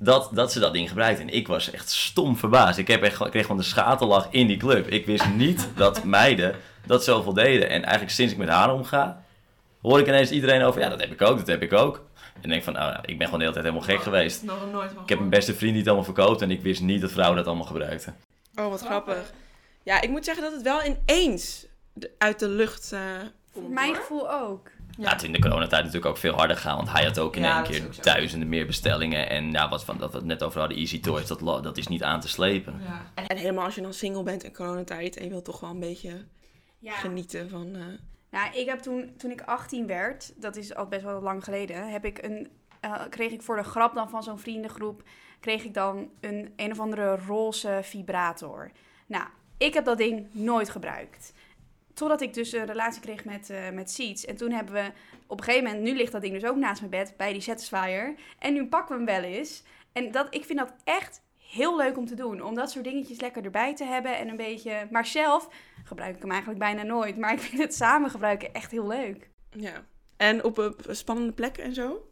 dat, 0.00 0.30
dat 0.32 0.52
ze 0.52 0.60
dat 0.60 0.72
ding 0.72 0.88
gebruikte. 0.88 1.22
En 1.22 1.28
ik 1.28 1.46
was 1.46 1.70
echt 1.70 1.90
stom 1.90 2.36
verbaasd. 2.36 2.78
Ik, 2.78 2.88
heb 2.88 3.02
echt, 3.02 3.20
ik 3.20 3.30
kreeg 3.30 3.42
gewoon 3.42 3.60
de 3.60 3.66
schaterlach 3.66 4.28
in 4.30 4.46
die 4.46 4.56
club. 4.56 4.86
Ik 4.86 5.06
wist 5.06 5.28
niet 5.34 5.68
dat 5.76 6.04
meiden 6.04 6.54
dat 6.86 7.04
zoveel 7.04 7.32
deden. 7.32 7.68
En 7.68 7.82
eigenlijk 7.82 8.12
sinds 8.12 8.32
ik 8.32 8.38
met 8.38 8.48
haar 8.48 8.72
omga, 8.72 9.22
hoor 9.82 9.98
ik 9.98 10.06
ineens 10.06 10.30
iedereen 10.30 10.62
over, 10.62 10.80
ja, 10.80 10.88
dat 10.88 11.00
heb 11.00 11.12
ik 11.12 11.22
ook, 11.22 11.38
dat 11.38 11.46
heb 11.46 11.62
ik 11.62 11.72
ook. 11.72 12.06
En 12.40 12.48
denk 12.48 12.62
van, 12.62 12.72
nou, 12.72 12.96
ik 13.02 13.18
ben 13.18 13.26
gewoon 13.26 13.38
de 13.38 13.44
hele 13.46 13.52
tijd 13.52 13.64
helemaal 13.64 13.88
gek 13.88 14.02
geweest. 14.02 14.42
Nog 14.42 14.72
nooit 14.72 14.90
van 14.92 15.02
Ik 15.02 15.08
heb 15.08 15.18
mijn 15.18 15.30
beste 15.30 15.54
vriend 15.54 15.74
niet 15.74 15.86
allemaal 15.86 16.04
verkoopt 16.04 16.42
en 16.42 16.50
ik 16.50 16.62
wist 16.62 16.80
niet 16.80 17.00
dat 17.00 17.10
vrouwen 17.10 17.36
dat 17.36 17.46
allemaal 17.46 17.66
gebruikten. 17.66 18.16
Oh, 18.54 18.68
wat 18.68 18.80
grappig. 18.80 19.32
Ja, 19.82 20.00
ik 20.00 20.10
moet 20.10 20.24
zeggen 20.24 20.42
dat 20.44 20.52
het 20.52 20.62
wel 20.62 20.80
ineens 20.84 21.66
uit 22.18 22.38
de 22.38 22.48
lucht 22.48 22.92
eh 22.92 23.00
komt. 23.00 23.32
Voor 23.52 23.62
mijn 23.62 23.86
hoor. 23.86 23.96
gevoel 23.96 24.32
ook. 24.32 24.70
Ja. 24.98 25.08
het 25.10 25.20
is 25.20 25.26
in 25.26 25.32
de 25.32 25.38
coronatijd 25.40 25.84
natuurlijk 25.84 26.10
ook 26.10 26.16
veel 26.18 26.34
harder 26.34 26.56
gaan, 26.56 26.76
want 26.76 26.90
hij 26.92 27.04
had 27.04 27.18
ook 27.18 27.36
in 27.36 27.42
Ja, 27.42 27.54
één 27.56 27.64
keer 27.64 27.88
duizenden 28.02 28.48
meer 28.48 28.66
bestellingen. 28.66 29.28
En 29.30 29.50
ja, 29.50 29.68
wat 29.68 29.84
van 29.84 29.98
dat 29.98 30.10
we 30.12 30.16
het 30.16 30.26
net 30.26 30.42
over 30.42 30.60
hadden, 30.60 30.78
Easy 30.78 31.00
Toys, 31.00 31.26
dat, 31.26 31.40
dat 31.62 31.76
is 31.76 31.88
niet 31.88 32.02
aan 32.02 32.20
te 32.20 32.28
slepen. 32.28 32.80
Ja. 32.84 33.24
En, 33.26 33.36
helemaal 33.36 33.64
als 33.64 33.74
je 33.74 33.80
dan 33.82 33.92
single 33.94 34.22
bent 34.22 34.44
in 34.44 34.52
coronatijd 34.54 35.16
en 35.16 35.24
je 35.24 35.30
wilt 35.30 35.44
toch 35.44 35.60
wel 35.60 35.70
een 35.70 35.80
beetje 35.80 36.24
Ja. 36.78 36.92
genieten 36.92 37.48
van... 37.50 37.74
eh, 37.74 37.82
Nou, 38.30 38.54
ik 38.58 38.66
heb 38.68 38.78
toen, 38.78 39.12
toen 39.16 39.30
ik 39.30 39.40
18 39.42 39.86
werd, 39.86 40.32
dat 40.36 40.56
is 40.56 40.74
al 40.74 40.86
best 40.86 41.02
wel 41.04 41.20
lang 41.22 41.44
geleden, 41.44 41.90
heb 41.90 42.04
ik 42.04 42.22
een, 42.22 42.48
eh, 42.80 42.92
kreeg 43.10 43.32
ik 43.32 43.42
voor 43.42 43.56
de 43.56 43.62
grap 43.62 43.94
dan 43.94 44.10
van 44.10 44.22
zo'n 44.22 44.38
vriendengroep, 44.38 45.02
kreeg 45.40 45.64
ik 45.64 45.74
dan 45.74 46.08
een 46.20 46.52
een 46.56 46.70
of 46.70 46.80
andere 46.80 47.16
roze 47.26 47.78
vibrator. 47.82 48.70
Nou, 49.06 49.24
ik 49.56 49.74
heb 49.74 49.84
dat 49.84 49.98
ding 49.98 50.26
nooit 50.32 50.70
gebruikt. 50.70 51.32
Totdat 51.98 52.20
ik 52.20 52.34
dus 52.34 52.52
een 52.52 52.66
relatie 52.66 53.00
kreeg 53.00 53.24
met, 53.24 53.50
eh 53.50 53.70
met 53.70 53.90
Seeds. 53.90 54.24
En 54.24 54.36
toen 54.36 54.50
hebben 54.50 54.74
we 54.74 54.92
op 55.26 55.38
een 55.38 55.44
gegeven 55.44 55.66
moment, 55.66 55.82
nu 55.82 55.96
ligt 55.96 56.12
dat 56.12 56.20
ding 56.20 56.34
dus 56.34 56.50
ook 56.50 56.56
naast 56.56 56.80
mijn 56.80 56.90
bed 56.90 57.14
bij 57.16 57.32
die 57.32 57.40
Satisfyer. 57.40 58.14
En 58.38 58.52
nu 58.52 58.66
pakken 58.66 58.98
we 58.98 59.04
hem 59.04 59.22
wel 59.22 59.30
eens. 59.30 59.62
En 59.92 60.10
dat, 60.10 60.34
ik 60.34 60.44
vind 60.44 60.58
dat 60.58 60.74
echt 60.84 61.22
heel 61.36 61.76
leuk 61.76 61.96
om 61.96 62.06
te 62.06 62.14
doen. 62.14 62.42
Om 62.42 62.54
dat 62.54 62.70
soort 62.70 62.84
dingetjes 62.84 63.20
lekker 63.20 63.44
erbij 63.44 63.74
te 63.74 63.84
hebben 63.84 64.16
en 64.18 64.28
een 64.28 64.36
beetje... 64.36 64.86
Maar 64.90 65.06
zelf 65.06 65.48
gebruik 65.84 66.14
ik 66.14 66.20
hem 66.20 66.30
eigenlijk 66.30 66.60
bijna 66.60 66.82
nooit. 66.82 67.16
Maar 67.16 67.32
ik 67.32 67.40
vind 67.40 67.62
het 67.62 67.74
samen 67.74 68.10
gebruiken 68.10 68.52
echt 68.52 68.70
heel 68.70 68.86
leuk. 68.86 69.30
ja. 69.50 69.84
En 70.16 70.44
op, 70.44 70.58
op 70.58 70.80
spannende 70.88 71.32
plekken 71.32 71.64
en 71.64 71.74
zo? 71.74 72.08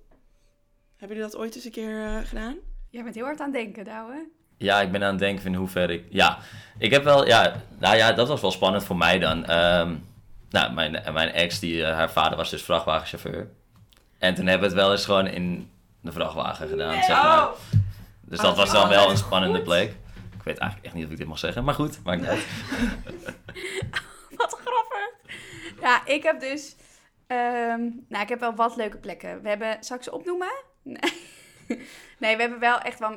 Hebben 0.97 1.17
jullie 1.17 1.33
dat 1.33 1.41
ooit 1.41 1.55
eens 1.55 1.65
een 1.65 1.71
keer 1.71 2.05
eh, 2.05 2.19
gedaan? 2.19 2.57
Jij 2.91 3.03
bent 3.03 3.15
heel 3.15 3.25
hard 3.25 3.41
aan 3.41 3.53
het 3.53 3.63
denken, 3.63 3.85
Douwe. 3.85 4.29
Ja, 4.57 4.81
ik 4.81 4.93
ben 4.93 5.03
aan 5.03 5.11
het 5.11 5.19
denken 5.19 5.47
in 5.47 5.55
hoeverre 5.55 5.93
ik... 5.93 6.05
Ja, 6.11 6.39
ik 6.79 6.91
heb 6.91 7.05
wel... 7.05 7.27
Ja, 7.27 7.53
nou 7.79 7.97
ja, 7.97 8.13
dat 8.13 8.29
was 8.29 8.41
wel 8.41 8.51
spannend 8.51 8.85
voor 8.85 8.97
mij 8.97 9.19
dan. 9.19 9.45
Ehm, 9.45 9.95
nou, 10.51 10.73
mijn, 10.73 11.03
mijn 11.13 11.33
ex, 11.33 11.59
die, 11.59 11.85
eh, 11.85 11.95
haar 11.95 12.11
vader 12.11 12.37
was 12.37 12.51
dus 12.51 12.63
vrachtwagenchauffeur. 12.63 13.49
En 14.19 14.35
toen 14.35 14.47
hebben 14.47 14.69
we 14.69 14.75
het 14.75 14.85
wel 14.85 14.93
eens 14.93 15.05
gewoon 15.05 15.27
in 15.27 15.71
de 16.01 16.13
vrachtwagen 16.13 16.69
gedaan, 16.69 17.03
zeg 17.03 17.23
maar. 17.23 17.49
Dus 18.21 18.39
dat 18.39 18.51
Oh, 18.51 18.57
was 18.57 18.71
dan 18.73 18.83
oh, 18.83 18.89
wel 18.89 19.11
een 19.11 19.17
spannende 19.17 19.57
goed. 19.57 19.65
plek. 19.65 19.91
Ik 20.37 20.43
weet 20.43 20.59
eigenlijk 20.59 20.85
echt 20.87 20.95
niet 20.95 21.05
of 21.07 21.11
ik 21.13 21.19
dit 21.19 21.27
mag 21.27 21.39
zeggen, 21.39 21.65
maar 21.65 21.75
goed, 21.75 22.03
maakt 22.05 22.21
niet 22.21 22.29
uit. 22.29 22.47
Wat 24.37 24.59
grappig. 24.65 25.11
Ja, 25.81 26.07
ik 26.07 26.23
heb 26.23 26.41
dus... 26.41 26.77
ehm, 27.27 27.81
nou, 28.09 28.23
ik 28.23 28.29
heb 28.29 28.41
wel 28.41 28.55
wat 28.55 28.77
leuke 28.77 28.97
plekken. 28.97 29.43
We 29.43 29.49
hebben... 29.49 29.77
Zal 29.81 29.97
ik 29.97 30.03
ze 30.03 30.13
opnoemen? 30.13 30.53
Nee, 31.69 31.79
nee 32.19 32.35
we 32.37 32.41
hebben 32.43 32.59
wel 32.61 32.79
echt 32.81 32.99
wel... 32.99 33.17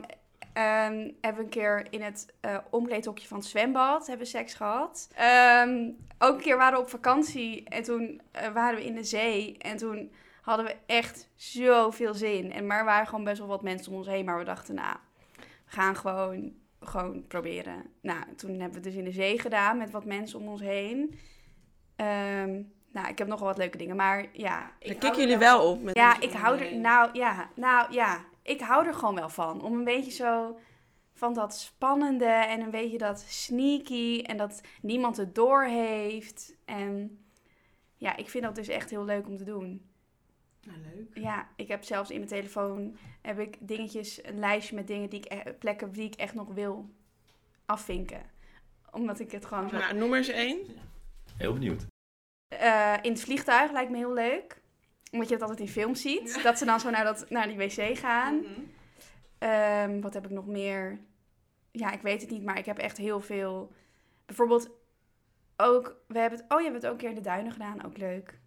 ehm, 0.64 1.12
hebben 1.22 1.44
een 1.44 1.50
keer 1.50 1.88
in 1.90 2.02
het 2.02 2.34
eh 2.42 2.58
omkleedhokje 2.70 3.28
van 3.28 3.38
het 3.38 3.48
zwembad 3.48 4.08
hebben 4.08 4.26
we 4.26 4.32
seks 4.32 4.54
gehad. 4.54 5.10
Ehm, 5.16 5.90
ook 6.20 6.36
een 6.36 6.42
keer 6.42 6.58
waren 6.58 6.74
we 6.78 6.84
op 6.84 6.90
vakantie 6.90 7.64
en 7.64 7.84
toen 7.84 8.22
eh, 8.32 8.48
waren 8.54 8.78
we 8.80 8.86
in 8.86 8.96
de 8.96 9.04
zee. 9.04 9.58
En 9.58 9.78
toen 9.78 10.12
hadden 10.42 10.66
we 10.66 10.76
echt 10.86 11.30
zoveel 11.36 12.14
zin. 12.14 12.52
En 12.52 12.68
maar 12.68 12.80
er 12.80 12.86
waren 12.86 13.08
gewoon 13.08 13.24
best 13.24 13.40
wel 13.40 13.48
wat 13.48 13.64
mensen 13.64 13.92
om 13.92 13.98
ons 13.98 14.08
heen. 14.08 14.26
Maar 14.26 14.38
we 14.38 14.44
dachten, 14.44 14.76
nou, 14.76 14.96
we 15.38 15.46
gaan 15.72 15.96
gewoon, 15.96 16.54
gewoon 16.80 17.28
proberen. 17.28 17.84
Nou, 18.02 18.20
toen 18.36 18.50
hebben 18.50 18.70
we 18.70 18.76
het 18.76 18.84
dus 18.84 18.96
in 18.96 19.04
de 19.04 19.12
zee 19.12 19.40
gedaan 19.40 19.78
met 19.78 19.92
wat 19.92 20.06
mensen 20.06 20.40
om 20.40 20.48
ons 20.48 20.62
heen. 20.62 21.20
Ehm, 21.96 22.62
nou, 22.92 23.08
ik 23.08 23.18
heb 23.18 23.28
nog 23.28 23.40
wel 23.40 23.48
wat 23.48 23.58
leuke 23.58 23.78
dingen, 23.78 23.96
maar 23.96 24.26
ja. 24.32 24.72
Ik 24.80 24.90
kikken 24.90 25.10
er 25.12 25.18
jullie 25.20 25.38
wel- 25.38 25.72
op. 25.72 25.82
Met 25.84 25.96
Ja, 25.96 26.20
ik 26.22 26.32
hou 26.32 26.60
er, 26.60 26.76
nou 26.76 27.10
ja, 27.14 27.50
nou 27.56 27.94
ja, 27.94 28.20
ik 28.50 28.62
hou 28.62 28.88
er 28.88 28.94
gewoon 28.94 29.16
wel 29.16 29.30
van. 29.30 29.62
Om 29.62 29.74
een 29.74 29.84
beetje 29.84 30.12
zo 30.12 30.60
van 31.14 31.34
dat 31.34 31.56
spannende 31.56 32.26
en 32.26 32.62
een 32.62 32.72
beetje 32.72 32.98
dat 32.98 33.20
sneaky 33.20 34.22
en 34.22 34.38
dat 34.38 34.62
niemand 34.82 35.18
het 35.18 35.36
door 35.36 35.64
heeft. 35.64 36.56
En 36.66 37.20
ja, 37.96 38.16
ik 38.16 38.30
vind 38.30 38.44
dat 38.44 38.56
dus 38.56 38.68
echt 38.68 38.90
heel 38.90 39.06
leuk 39.06 39.28
om 39.28 39.38
te 39.38 39.44
doen. 39.44 39.90
Nou, 40.62 40.80
leuk. 40.80 41.18
Ja, 41.18 41.48
ik 41.56 41.68
heb 41.68 41.84
zelfs 41.84 42.10
in 42.10 42.18
mijn 42.18 42.30
telefoon 42.30 42.98
heb 43.22 43.40
ik 43.40 43.58
dingetjes, 43.60 44.24
een 44.26 44.40
lijstje 44.40 44.76
met 44.76 44.88
dingen 44.88 45.10
die 45.10 45.20
ik, 45.20 45.34
e- 45.34 45.54
plekken 45.54 45.92
die 45.92 46.06
ik 46.06 46.16
echt 46.16 46.34
nog 46.34 46.54
wil 46.54 46.90
afvinken. 47.66 48.22
Omdat 48.92 49.20
ik 49.20 49.32
het 49.32 49.46
gewoon. 49.46 49.70
Nou, 49.72 49.94
noem 49.94 50.14
eens 50.14 50.28
één. 50.28 50.60
Heel 51.38 51.54
benieuwd. 51.54 51.86
Eh, 52.48 52.96
in 53.02 53.12
het 53.12 53.22
vliegtuig 53.22 53.72
lijkt 53.72 53.92
me 53.92 53.98
heel 53.98 54.14
leuk. 54.14 54.59
Omdat 55.12 55.28
je 55.28 55.34
het 55.34 55.44
altijd 55.44 55.60
in 55.60 55.68
films 55.70 56.02
ziet. 56.02 56.40
Dat 56.44 56.58
ze 56.58 56.66
dan 56.66 56.80
zo 56.80 56.90
naar, 56.90 57.04
dat, 57.04 57.30
naar 57.30 57.48
die 57.48 57.58
wc 57.58 57.98
gaan. 57.98 58.36
Mhm. 58.36 58.50
Ehm, 59.38 60.02
wat 60.02 60.14
heb 60.14 60.26
ik 60.26 60.32
nog 60.32 60.46
meer? 60.46 61.00
Ja, 61.72 61.92
ik 61.92 62.02
weet 62.02 62.22
het 62.22 62.30
niet, 62.30 62.44
maar 62.44 62.58
ik 62.58 62.66
heb 62.66 62.78
echt 62.78 62.98
heel 62.98 63.22
veel. 63.22 63.72
Bijvoorbeeld 64.26 64.70
ook, 65.58 65.96
we 66.08 66.20
hebben 66.20 66.40
het, 66.40 66.52
oh, 66.52 66.60
je 66.60 66.70
hebt 66.70 66.76
het 66.82 66.86
ook 66.86 66.92
een 66.92 66.98
keer 66.98 67.10
in 67.10 67.16
de 67.16 67.22
duinen 67.22 67.52
gedaan, 67.52 67.86
ook 67.86 67.98
leuk. 67.98 68.40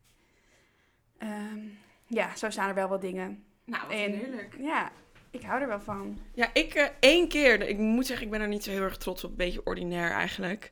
Ehm, 1.18 1.58
ja, 2.06 2.36
zo 2.36 2.50
staan 2.50 2.68
er 2.68 2.74
wel 2.74 2.88
wat 2.88 3.00
dingen. 3.00 3.44
Nou, 3.64 3.82
wat 3.82 3.96
En- 3.96 4.12
heerlijk. 4.12 4.54
Ja, 4.58 4.90
ik 5.30 5.42
hou 5.42 5.60
er 5.60 5.68
wel 5.68 5.80
van. 5.80 6.18
Ja, 6.34 6.50
ik 6.52 6.74
eh, 6.74 6.88
één 7.00 7.28
keer, 7.28 7.68
ik 7.68 7.78
moet 7.78 8.06
zeggen, 8.06 8.24
ik 8.26 8.32
ben 8.32 8.40
er 8.40 8.48
niet 8.48 8.64
zo 8.64 8.70
heel 8.70 8.82
erg 8.82 8.96
trots 8.96 9.24
op. 9.24 9.30
Een 9.30 9.36
beetje 9.36 9.60
ordinair 9.66 10.10
eigenlijk. 10.10 10.70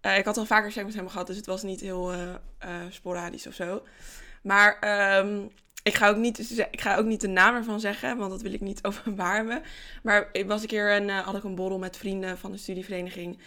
Eh, 0.00 0.18
ik 0.18 0.24
had 0.24 0.36
al 0.36 0.44
vaker 0.44 0.72
seks 0.72 0.86
met 0.86 0.94
hem 0.94 1.08
gehad, 1.08 1.26
dus 1.26 1.36
het 1.36 1.46
was 1.46 1.62
niet 1.62 1.80
heel 1.80 2.12
eh, 2.12 2.34
eh, 2.58 2.90
sporadisch 2.90 3.46
of 3.46 3.54
zo. 3.54 3.82
Maar 4.42 4.78
ehm, 4.80 5.46
ik, 5.82 5.94
ga 5.94 6.08
ook 6.08 6.16
niet, 6.16 6.58
ik 6.70 6.80
ga 6.80 6.96
ook 6.96 7.06
niet 7.06 7.20
de 7.20 7.28
naam 7.28 7.54
ervan 7.54 7.80
zeggen, 7.80 8.16
want 8.16 8.30
dat 8.30 8.42
wil 8.42 8.52
ik 8.52 8.60
niet 8.60 8.80
hebben. 9.16 9.62
Maar 10.02 10.28
ik 10.32 10.46
was 10.46 10.62
een 10.62 10.68
keer 10.68 10.92
een, 10.92 11.10
eh, 11.10 11.18
had 11.18 11.36
ik 11.36 11.44
een 11.44 11.54
borrel 11.54 11.78
met 11.78 11.96
vrienden 11.96 12.38
van 12.38 12.52
de 12.52 12.58
studievereniging. 12.58 13.38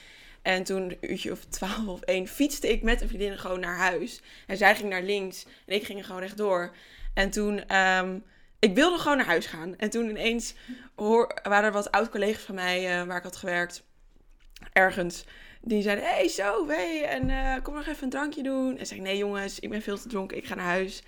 En 0.41 0.63
toen, 0.63 0.81
een 0.81 0.97
uurtje 1.01 1.31
of 1.31 1.45
twaalf 1.45 1.87
of 1.87 2.01
één, 2.01 2.27
fietste 2.27 2.71
ik 2.71 2.81
met 2.81 3.01
een 3.01 3.07
vriendin 3.07 3.37
gewoon 3.37 3.59
naar 3.59 3.77
huis. 3.77 4.21
En 4.47 4.57
zij 4.57 4.75
ging 4.75 4.89
naar 4.89 5.03
links 5.03 5.45
en 5.65 5.75
ik 5.75 5.83
ging 5.83 6.05
gewoon 6.05 6.21
rechtdoor. 6.21 6.75
En 7.13 7.29
toen, 7.29 7.67
ehm, 7.67 8.19
ik 8.59 8.75
wilde 8.75 8.97
gewoon 8.97 9.17
naar 9.17 9.25
huis 9.25 9.45
gaan. 9.45 9.77
En 9.77 9.89
toen 9.89 10.09
ineens 10.09 10.53
hoor, 10.95 11.39
waren 11.43 11.65
er 11.65 11.71
wat 11.71 11.91
oud-collega's 11.91 12.43
van 12.43 12.55
mij 12.55 12.99
eh, 12.99 13.07
waar 13.07 13.17
ik 13.17 13.23
had 13.23 13.35
gewerkt, 13.35 13.83
ergens. 14.73 15.25
Die 15.67 15.81
zeiden, 15.81 16.05
hey, 16.05 16.27
zo, 16.27 16.67
hey, 16.67 17.03
en 17.03 17.29
eh, 17.29 17.63
kom 17.63 17.73
nog 17.73 17.87
even 17.87 18.03
een 18.03 18.09
drankje 18.09 18.43
doen. 18.43 18.77
En 18.77 18.85
zei 18.85 18.99
nee 19.01 19.17
jongens, 19.17 19.59
ik 19.59 19.69
ben 19.69 19.81
veel 19.81 19.97
te 19.97 20.07
dronken, 20.07 20.37
ik 20.37 20.45
ga 20.45 20.55
naar 20.55 20.65
huis. 20.65 21.03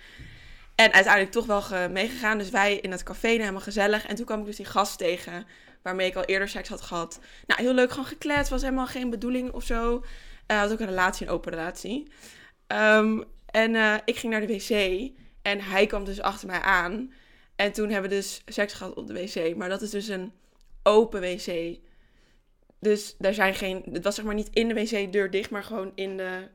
En 0.74 0.92
uiteindelijk 0.92 1.32
toch 1.32 1.46
wel 1.46 1.62
ge- 1.62 1.88
meegegaan. 1.90 2.38
Dus 2.38 2.50
wij 2.50 2.76
in 2.76 2.90
het 2.90 3.02
café, 3.02 3.28
helemaal 3.28 3.60
gezellig. 3.60 4.06
En 4.06 4.14
toen 4.16 4.24
kwam 4.24 4.40
ik 4.40 4.46
dus 4.46 4.56
die 4.56 4.66
gast 4.66 4.98
tegen, 4.98 5.46
waarmee 5.82 6.06
ik 6.06 6.16
al 6.16 6.24
eerder 6.24 6.48
seks 6.48 6.68
had 6.68 6.80
gehad. 6.80 7.20
Nou, 7.46 7.62
heel 7.62 7.72
leuk, 7.74 7.90
gewoon 7.90 8.04
gekletst, 8.06 8.50
was 8.50 8.62
helemaal 8.62 8.86
geen 8.86 9.10
bedoeling 9.10 9.52
of 9.52 9.64
zo. 9.64 10.04
Hij 10.46 10.56
had 10.56 10.72
ook 10.72 10.80
een 10.80 10.86
relatie, 10.86 11.26
een 11.26 11.32
open 11.32 11.52
relatie. 11.52 12.08
Ehm, 12.66 13.22
en 13.50 13.74
eh, 13.74 13.94
ik 14.04 14.16
ging 14.16 14.32
naar 14.32 14.46
de 14.46 14.54
wc 14.54 15.10
en 15.42 15.60
hij 15.60 15.86
kwam 15.86 16.04
dus 16.04 16.20
achter 16.20 16.46
mij 16.46 16.60
aan. 16.60 17.12
En 17.56 17.72
toen 17.72 17.90
hebben 17.90 18.10
we 18.10 18.16
dus 18.16 18.42
seks 18.46 18.72
gehad 18.72 18.94
op 18.94 19.06
de 19.06 19.12
wc. 19.12 19.56
Maar 19.56 19.68
dat 19.68 19.82
is 19.82 19.90
dus 19.90 20.08
een 20.08 20.32
open 20.82 21.20
wc. 21.20 21.76
Dus 22.80 23.14
daar 23.18 23.34
zijn 23.34 23.54
geen... 23.54 23.82
Het 23.92 24.04
was 24.04 24.14
zeg 24.14 24.24
maar 24.24 24.34
niet 24.34 24.50
in 24.52 24.68
de 24.68 24.74
wc-deur 24.74 25.30
dicht, 25.30 25.50
maar 25.50 25.64
gewoon 25.64 25.92
in 25.94 26.16
de... 26.16 26.48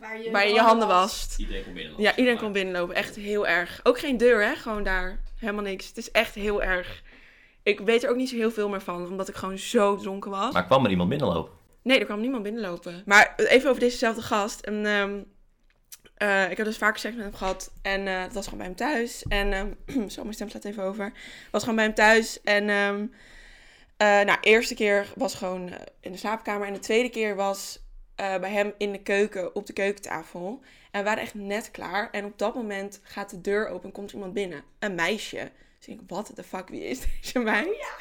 Waar 0.00 0.18
Waar 0.32 0.46
je 0.46 0.54
je 0.54 0.60
handen 0.60 0.88
wast. 0.88 1.38
Iedereen 1.38 1.62
komt 1.62 1.74
binnenlopen. 1.74 2.04
Ja, 2.04 2.16
iedereen 2.16 2.38
kon 2.38 2.52
binnenlopen. 2.52 2.94
Echt 2.94 3.16
heel 3.16 3.46
erg. 3.46 3.80
Ook 3.82 3.98
geen 3.98 4.16
deur, 4.16 4.42
hè? 4.44 4.54
Gewoon 4.54 4.82
daar. 4.82 5.20
Helemaal 5.36 5.62
niks. 5.62 5.86
Het 5.86 5.96
is 5.96 6.10
echt 6.10 6.34
heel 6.34 6.62
erg. 6.62 7.02
Ik 7.62 7.80
weet 7.80 8.02
er 8.02 8.10
ook 8.10 8.16
niet 8.16 8.28
zo 8.28 8.36
heel 8.36 8.50
veel 8.50 8.68
meer 8.68 8.80
van, 8.80 9.08
omdat 9.08 9.28
ik 9.28 9.34
gewoon 9.34 9.58
zo 9.58 9.96
dronken 9.96 10.30
was. 10.30 10.52
Maar 10.52 10.66
kwam 10.66 10.84
er 10.84 10.90
iemand 10.90 11.08
binnenlopen? 11.08 11.52
Nee, 11.82 11.98
er 11.98 12.04
kwam 12.04 12.20
niemand 12.20 12.42
binnenlopen. 12.42 13.02
Maar 13.06 13.34
even 13.36 13.68
over 13.68 13.80
dezezelfde 13.80 14.22
gast. 14.22 14.60
En, 14.60 14.86
ehm, 14.86 15.22
eh, 16.16 16.50
ik 16.50 16.56
heb 16.56 16.66
dus 16.66 16.76
vaker 16.76 17.00
seks 17.00 17.14
met 17.14 17.24
hem 17.24 17.34
gehad. 17.34 17.72
En 17.82 18.06
eh 18.06 18.22
het 18.22 18.34
was 18.34 18.44
gewoon 18.44 18.58
bij 18.58 18.66
hem 18.66 18.76
thuis. 18.76 19.22
En 19.28 19.52
ehm 19.52 20.08
zo, 20.10 20.22
mijn 20.22 20.34
stem 20.34 20.48
slaat 20.48 20.64
even 20.64 20.82
over. 20.82 21.04
Het 21.04 21.50
was 21.50 21.60
gewoon 21.60 21.76
bij 21.76 21.84
hem 21.84 21.94
thuis. 21.94 22.40
En 22.42 22.68
ehm 22.68 23.06
eh, 24.00 24.06
nou, 24.06 24.40
de 24.40 24.48
eerste 24.48 24.74
keer 24.74 25.06
was 25.16 25.34
gewoon 25.34 25.68
eh, 25.68 25.80
in 26.00 26.12
de 26.12 26.18
slaapkamer. 26.18 26.66
En 26.66 26.72
de 26.72 26.78
tweede 26.78 27.10
keer 27.10 27.36
was 27.36 27.78
eh, 28.14 28.38
bij 28.38 28.50
hem 28.50 28.72
in 28.78 28.92
de 28.92 29.02
keuken, 29.02 29.54
op 29.54 29.66
de 29.66 29.72
keukentafel. 29.72 30.60
En 30.90 31.00
we 31.00 31.04
waren 31.08 31.22
echt 31.22 31.34
net 31.34 31.70
klaar. 31.70 32.10
En 32.10 32.24
op 32.24 32.38
dat 32.38 32.54
moment 32.54 33.00
gaat 33.02 33.30
de 33.30 33.40
deur 33.40 33.68
open 33.68 33.84
en 33.84 33.92
komt 33.92 34.12
iemand 34.12 34.32
binnen. 34.32 34.62
Een 34.78 34.94
meisje. 34.94 35.50
Dus 35.78 35.88
ik 35.88 35.96
denk, 35.96 36.00
wat 36.10 36.32
de 36.34 36.42
fuck, 36.42 36.68
wie 36.68 36.84
is 36.84 37.00
deze 37.20 37.38
meid? 37.38 37.92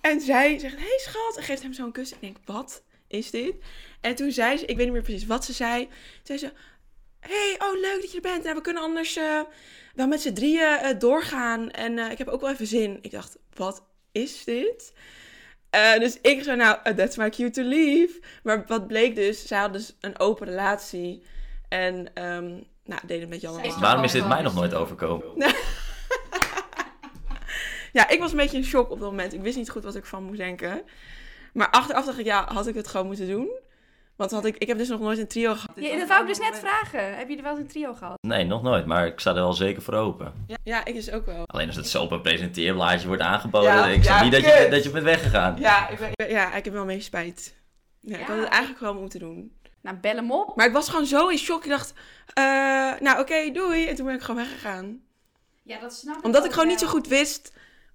En 0.00 0.20
zij 0.20 0.58
zegt, 0.58 0.76
hey 0.76 0.98
schat. 0.98 1.36
En 1.36 1.42
geeft 1.42 1.62
hem 1.62 1.72
zo'n 1.72 1.92
kus. 1.92 2.12
Ik 2.12 2.20
denk, 2.20 2.36
wat 2.44 2.82
is 3.06 3.30
dit? 3.30 3.54
En 4.00 4.14
toen 4.14 4.32
zei 4.32 4.56
ze, 4.56 4.66
ik 4.66 4.76
weet 4.76 4.84
niet 4.84 4.94
meer 4.94 5.02
precies 5.02 5.26
wat 5.26 5.44
ze 5.44 5.52
zei. 5.52 5.88
Zei 6.22 6.38
ze, 6.38 6.52
hey, 7.20 7.56
oh 7.58 7.80
leuk 7.80 8.00
dat 8.00 8.10
je 8.10 8.16
er 8.16 8.22
bent. 8.22 8.42
Nou, 8.42 8.56
we 8.56 8.62
kunnen 8.62 8.82
anders 8.82 9.14
wel 9.94 10.06
met 10.06 10.20
z'n 10.20 10.32
drieën 10.32 10.98
doorgaan. 10.98 11.70
En 11.70 11.98
ik 11.98 12.18
heb 12.18 12.28
ook 12.28 12.40
wel 12.40 12.50
even 12.50 12.66
zin. 12.66 12.98
Ik 13.02 13.10
dacht, 13.10 13.38
wat 13.54 13.82
is 14.12 14.44
dit? 14.44 14.92
Eh, 15.70 15.98
dus 15.98 16.18
ik 16.22 16.42
zo, 16.42 16.54
nou, 16.54 16.78
uh, 16.84 16.92
that's 16.92 17.16
my 17.16 17.30
cue 17.30 17.50
to 17.50 17.62
leave. 17.62 18.20
Maar 18.42 18.64
wat 18.66 18.86
bleek 18.86 19.14
dus, 19.14 19.46
zij 19.46 19.58
had 19.58 19.72
dus 19.72 19.96
een 20.00 20.18
open 20.18 20.46
relatie. 20.46 21.22
En, 21.68 22.14
ehm 22.14 22.48
nou, 22.84 23.00
deden 23.06 23.20
het 23.20 23.28
met 23.28 23.40
Jan. 23.40 23.80
Waarom 23.80 24.04
is 24.04 24.12
dit 24.12 24.28
mij 24.28 24.42
nog 24.42 24.54
nooit 24.54 24.74
overkomen? 24.74 25.26
Ja, 27.92 28.08
ik 28.08 28.20
was 28.20 28.30
een 28.30 28.36
beetje 28.36 28.56
in 28.56 28.64
shock 28.64 28.90
op 28.90 29.00
dat 29.00 29.10
moment. 29.10 29.32
Ik 29.32 29.42
wist 29.42 29.56
niet 29.56 29.70
goed 29.70 29.84
wat 29.84 29.94
ik 29.94 30.04
van 30.04 30.24
moest 30.24 30.38
denken. 30.38 30.82
Maar 31.52 31.70
achteraf 31.70 32.04
dacht 32.04 32.18
ik, 32.18 32.24
ja, 32.24 32.52
had 32.52 32.66
ik 32.66 32.74
het 32.74 32.88
gewoon 32.88 33.06
moeten 33.06 33.28
doen? 33.28 33.48
Want 34.20 34.32
had 34.32 34.44
ik, 34.44 34.56
ik 34.56 34.68
heb 34.68 34.78
dus 34.78 34.88
nog 34.88 35.00
nooit 35.00 35.18
een 35.18 35.26
trio 35.26 35.54
gehad. 35.54 35.70
Ja, 35.74 35.98
dat 35.98 36.08
wou 36.08 36.20
ik 36.20 36.26
dus 36.26 36.38
net 36.38 36.58
vragen. 36.58 37.16
Heb 37.16 37.28
je 37.28 37.36
er 37.36 37.42
wel 37.42 37.52
eens 37.52 37.60
een 37.60 37.66
trio 37.66 37.94
gehad? 37.94 38.18
Nee, 38.20 38.44
nog 38.44 38.62
nooit. 38.62 38.86
Maar 38.86 39.06
ik 39.06 39.20
sta 39.20 39.30
er 39.30 39.36
wel 39.36 39.52
zeker 39.52 39.82
voor 39.82 39.94
open. 39.94 40.32
Ja, 40.46 40.56
ja, 40.64 40.84
ik 40.84 40.94
dus 40.94 41.10
ook 41.10 41.26
wel. 41.26 41.42
Alleen 41.46 41.66
als 41.66 41.76
het 41.76 41.88
zo 41.88 42.02
op 42.02 42.10
een 42.10 42.20
presenteerblaadje 42.20 43.06
wordt 43.06 43.22
aangeboden. 43.22 43.70
Ja, 43.70 43.86
ik 43.86 44.02
snap 44.02 44.16
ja, 44.16 44.22
niet 44.22 44.32
dat 44.32 44.40
je, 44.40 44.66
dat 44.70 44.82
je 44.82 44.90
bent 44.90 45.04
weggegaan. 45.04 45.56
Ja, 45.58 45.88
ik, 45.88 45.98
ben, 45.98 46.08
ik 46.08 46.16
ben- 46.16 46.30
ja, 46.30 46.54
ik 46.54 46.64
heb 46.64 46.74
wel 46.74 46.84
mee 46.84 47.00
spijt. 47.00 47.54
Ja, 48.00 48.18
ik 48.18 48.26
had 48.26 48.36
het 48.38 48.48
eigenlijk 48.48 48.80
wel 48.80 48.94
moeten 48.94 49.20
doen. 49.20 49.52
Nou, 49.82 49.96
bel 49.96 50.14
hem 50.14 50.32
op. 50.32 50.56
Maar 50.56 50.66
ik 50.66 50.72
was 50.72 50.88
gewoon 50.88 51.06
zo 51.06 51.28
in 51.28 51.38
shock. 51.38 51.64
Ik 51.64 51.70
dacht, 51.70 51.92
eh, 52.26 52.44
nou 53.00 53.20
oké, 53.20 53.50
doei. 53.52 53.86
En 53.86 53.94
toen 53.94 54.06
ben 54.06 54.14
ik 54.14 54.20
gewoon 54.20 54.42
weggegaan. 54.42 55.00
Ja, 55.62 55.80
dat 55.80 55.94
snap 55.94 56.16
ik 56.16 56.24
Omdat 56.24 56.44
ik 56.44 56.52
gewoon 56.52 56.68
niet 56.68 56.80
zo 56.80 56.86
goed 56.86 57.08
wist 57.08 57.52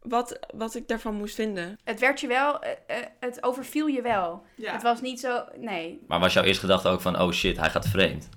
wat, 0.08 0.40
wat 0.56 0.76
ik 0.76 0.88
daarvan 0.88 1.16
moest 1.16 1.36
vinden. 1.36 1.80
Het 1.84 2.00
werd 2.00 2.20
je 2.20 2.28
wel, 2.28 2.60
eh, 2.62 2.72
eh, 2.88 3.06
het 3.20 3.44
overviel 3.44 3.88
je 3.88 4.02
wel. 4.02 4.44
Het 4.62 4.82
was 4.82 5.02
niet 5.02 5.20
zo, 5.20 5.44
nee. 5.58 6.02
Maar 6.08 6.20
was 6.20 6.34
jouw 6.34 6.44
eerste 6.44 6.62
gedachte 6.62 6.88
ook 6.88 7.02
van, 7.02 7.22
oh 7.22 7.32
shit, 7.32 7.58
hij 7.58 7.70
gaat 7.70 7.88
vreemd? 7.88 8.30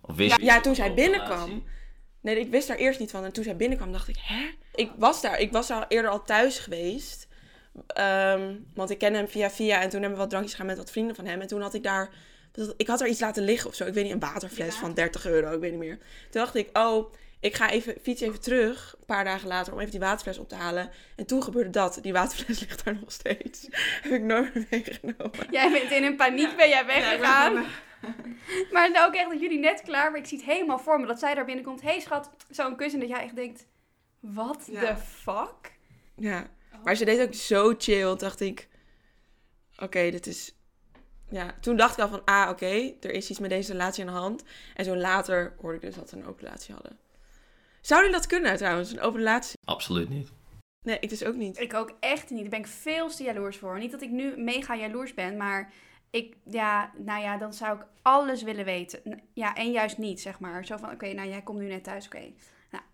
Of 0.00 0.16
wist 0.16 0.30
Ja, 0.30 0.36
je 0.38 0.44
ja, 0.44 0.60
toen 0.60 0.74
zij 0.74 0.94
binnenkwam. 0.94 1.64
Nee, 2.20 2.38
ik 2.40 2.50
wist 2.50 2.68
daar 2.68 2.76
eerst 2.76 3.00
niet 3.00 3.10
van. 3.10 3.24
En 3.24 3.32
toen 3.32 3.44
zij 3.44 3.56
binnenkwam, 3.56 3.92
dacht 3.92 4.08
ik, 4.08 4.16
hè? 4.20 4.50
Ik 4.74 4.90
was 4.96 5.22
daar. 5.22 5.38
Ik 5.40 5.52
was 5.52 5.70
al 5.70 5.84
eerder 5.88 6.10
al 6.10 6.24
thuis 6.24 6.58
geweest. 6.58 7.28
Ehm, 7.86 8.54
want 8.74 8.90
ik 8.90 8.98
ken 8.98 9.14
hem 9.14 9.28
via 9.28 9.50
via. 9.50 9.80
En 9.80 9.88
toen 9.88 10.00
hebben 10.00 10.10
we 10.10 10.16
wat 10.22 10.30
drankjes 10.30 10.54
gaan 10.54 10.66
met 10.66 10.76
wat 10.76 10.90
vrienden 10.90 11.16
van 11.16 11.26
hem. 11.26 11.40
En 11.40 11.46
toen 11.46 11.60
had 11.60 11.74
ik 11.74 11.82
daar... 11.82 12.10
Ik 12.76 12.86
had 12.86 13.00
er 13.00 13.06
iets 13.08 13.20
laten 13.20 13.44
liggen 13.44 13.68
of 13.70 13.74
zo. 13.76 13.84
Ik 13.84 13.94
weet 13.94 14.04
niet, 14.04 14.12
een 14.12 14.18
waterfles 14.20 14.74
Ja. 14.74 14.80
van 14.80 14.94
30 14.94 15.26
euro. 15.26 15.52
Ik 15.52 15.60
weet 15.60 15.70
niet 15.70 15.80
meer. 15.80 15.96
Toen 16.30 16.40
dacht 16.42 16.54
ik, 16.54 16.78
oh, 16.78 17.12
ik 17.44 17.54
ga 17.54 17.70
even, 17.70 17.94
fiets 18.02 18.20
even 18.20 18.40
terug. 18.40 18.94
Een 18.98 19.06
paar 19.06 19.24
dagen 19.24 19.48
later 19.48 19.72
om 19.72 19.78
even 19.78 19.90
die 19.90 20.00
waterfles 20.00 20.38
op 20.38 20.48
te 20.48 20.54
halen. 20.54 20.90
En 21.16 21.26
toen 21.26 21.42
gebeurde 21.42 21.70
dat. 21.70 21.98
Die 22.02 22.12
waterfles 22.12 22.60
ligt 22.68 22.84
daar 22.84 22.94
nog 22.94 23.12
steeds. 23.12 23.66
Heb 24.02 24.12
ik 24.12 24.22
nooit 24.22 24.54
meer 24.54 24.66
meegenomen. 24.70 25.30
Jij 25.50 25.70
bent 25.70 25.90
in 25.90 26.04
een 26.04 26.16
paniek, 26.16 26.56
ben 26.56 26.68
jij 26.68 26.86
weggegaan. 26.86 27.52
Maar 28.72 28.90
nou 28.90 29.06
ook 29.08 29.14
echt 29.14 29.30
dat 29.30 29.40
jullie 29.40 29.58
net 29.58 29.82
klaar 29.82 30.02
waren. 30.04 30.18
Ik 30.20 30.26
zie 30.26 30.38
het 30.38 30.46
helemaal 30.46 30.78
voor 30.78 31.00
me. 31.00 31.06
Dat 31.06 31.18
zij 31.18 31.34
daar 31.34 31.44
binnenkomt. 31.44 31.80
Hé 31.80 31.88
hey, 31.88 32.00
schat, 32.00 32.30
zo'n 32.50 32.76
kus. 32.76 32.92
En 32.92 33.00
dat 33.00 33.08
jij 33.08 33.22
echt 33.22 33.36
denkt, 33.36 33.66
wat 34.20 34.68
Ja. 34.70 34.80
de 34.80 34.96
fuck? 34.96 35.72
Ja, 36.16 36.46
maar 36.84 36.94
ze 36.94 37.04
deed 37.04 37.20
ook 37.20 37.34
zo 37.34 37.74
chill. 37.78 38.16
Dacht 38.16 38.40
ik, 38.40 38.68
oké, 39.76 40.10
dit 40.10 40.26
is 40.26 40.54
Ja, 41.30 41.54
toen 41.60 41.76
dacht 41.76 41.96
ik 41.96 42.02
al 42.02 42.08
van, 42.08 42.24
ah, 42.24 42.48
oké, 42.50 42.92
er 43.00 43.10
is 43.10 43.30
iets 43.30 43.38
met 43.38 43.50
deze 43.50 43.72
relatie 43.72 44.06
aan 44.06 44.12
de 44.12 44.18
hand. 44.20 44.42
En 44.74 44.84
zo 44.84 44.96
later 44.96 45.54
hoorde 45.60 45.76
ik 45.76 45.82
dus 45.82 45.94
dat 45.94 46.08
ze 46.08 46.16
een 46.16 46.26
open 46.26 46.44
relatie 46.44 46.74
hadden. 46.74 46.98
Zouden 47.86 48.10
jullie 48.10 48.26
dat 48.26 48.38
kunnen 48.38 48.56
trouwens, 48.56 48.90
een 48.90 49.00
open 49.00 49.18
relatie? 49.18 49.58
Absoluut 49.64 50.08
niet. 50.08 50.28
Nee, 50.84 50.98
ik 51.00 51.08
dus 51.08 51.24
ook 51.24 51.34
niet. 51.34 51.60
Ik 51.60 51.74
ook 51.74 51.96
echt 52.00 52.30
niet. 52.30 52.40
Daar 52.40 52.48
ben 52.48 52.58
ik 52.58 52.66
veel 52.66 53.08
te 53.08 53.22
jaloers 53.22 53.56
voor. 53.56 53.78
Niet 53.78 53.90
dat 53.90 54.02
ik 54.02 54.10
nu 54.10 54.36
mega 54.36 54.76
jaloers 54.76 55.14
ben, 55.14 55.36
maar 55.36 55.72
ik, 56.10 56.36
ja, 56.44 56.92
nou 56.96 57.22
ja, 57.22 57.38
dan 57.38 57.52
zou 57.54 57.78
ik 57.78 57.86
alles 58.02 58.42
willen 58.42 58.64
weten. 58.64 59.22
Ja, 59.32 59.54
en 59.54 59.70
juist 59.70 59.98
niet, 59.98 60.20
zeg 60.20 60.38
maar. 60.40 60.64
Zo 60.64 60.76
van, 60.76 60.90
oké, 60.90 61.12
nou 61.12 61.28
jij 61.28 61.42
komt 61.42 61.58
nu 61.58 61.66
net 61.66 61.84
thuis, 61.84 62.06
oké. 62.06 62.32
Nou, 62.70 62.84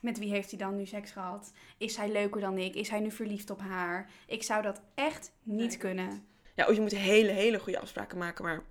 met 0.00 0.18
wie 0.18 0.30
heeft 0.30 0.50
hij 0.50 0.58
dan 0.58 0.76
nu 0.76 0.86
seks 0.86 1.10
gehad? 1.10 1.52
Is 1.78 1.96
hij 1.96 2.10
leuker 2.12 2.40
dan 2.40 2.58
ik? 2.58 2.74
Is 2.74 2.88
hij 2.88 3.00
nu 3.00 3.10
verliefd 3.10 3.50
op 3.50 3.60
haar? 3.60 4.10
Ik 4.26 4.42
zou 4.42 4.62
dat 4.62 4.80
echt 4.94 5.32
niet 5.42 5.68
Nee. 5.68 5.76
kunnen. 5.76 6.24
Ja, 6.54 6.66
of 6.66 6.74
je 6.74 6.80
moet 6.80 6.96
hele, 6.96 7.30
hele 7.30 7.58
goede 7.58 7.80
afspraken 7.80 8.18
maken, 8.18 8.44
maar 8.44 8.62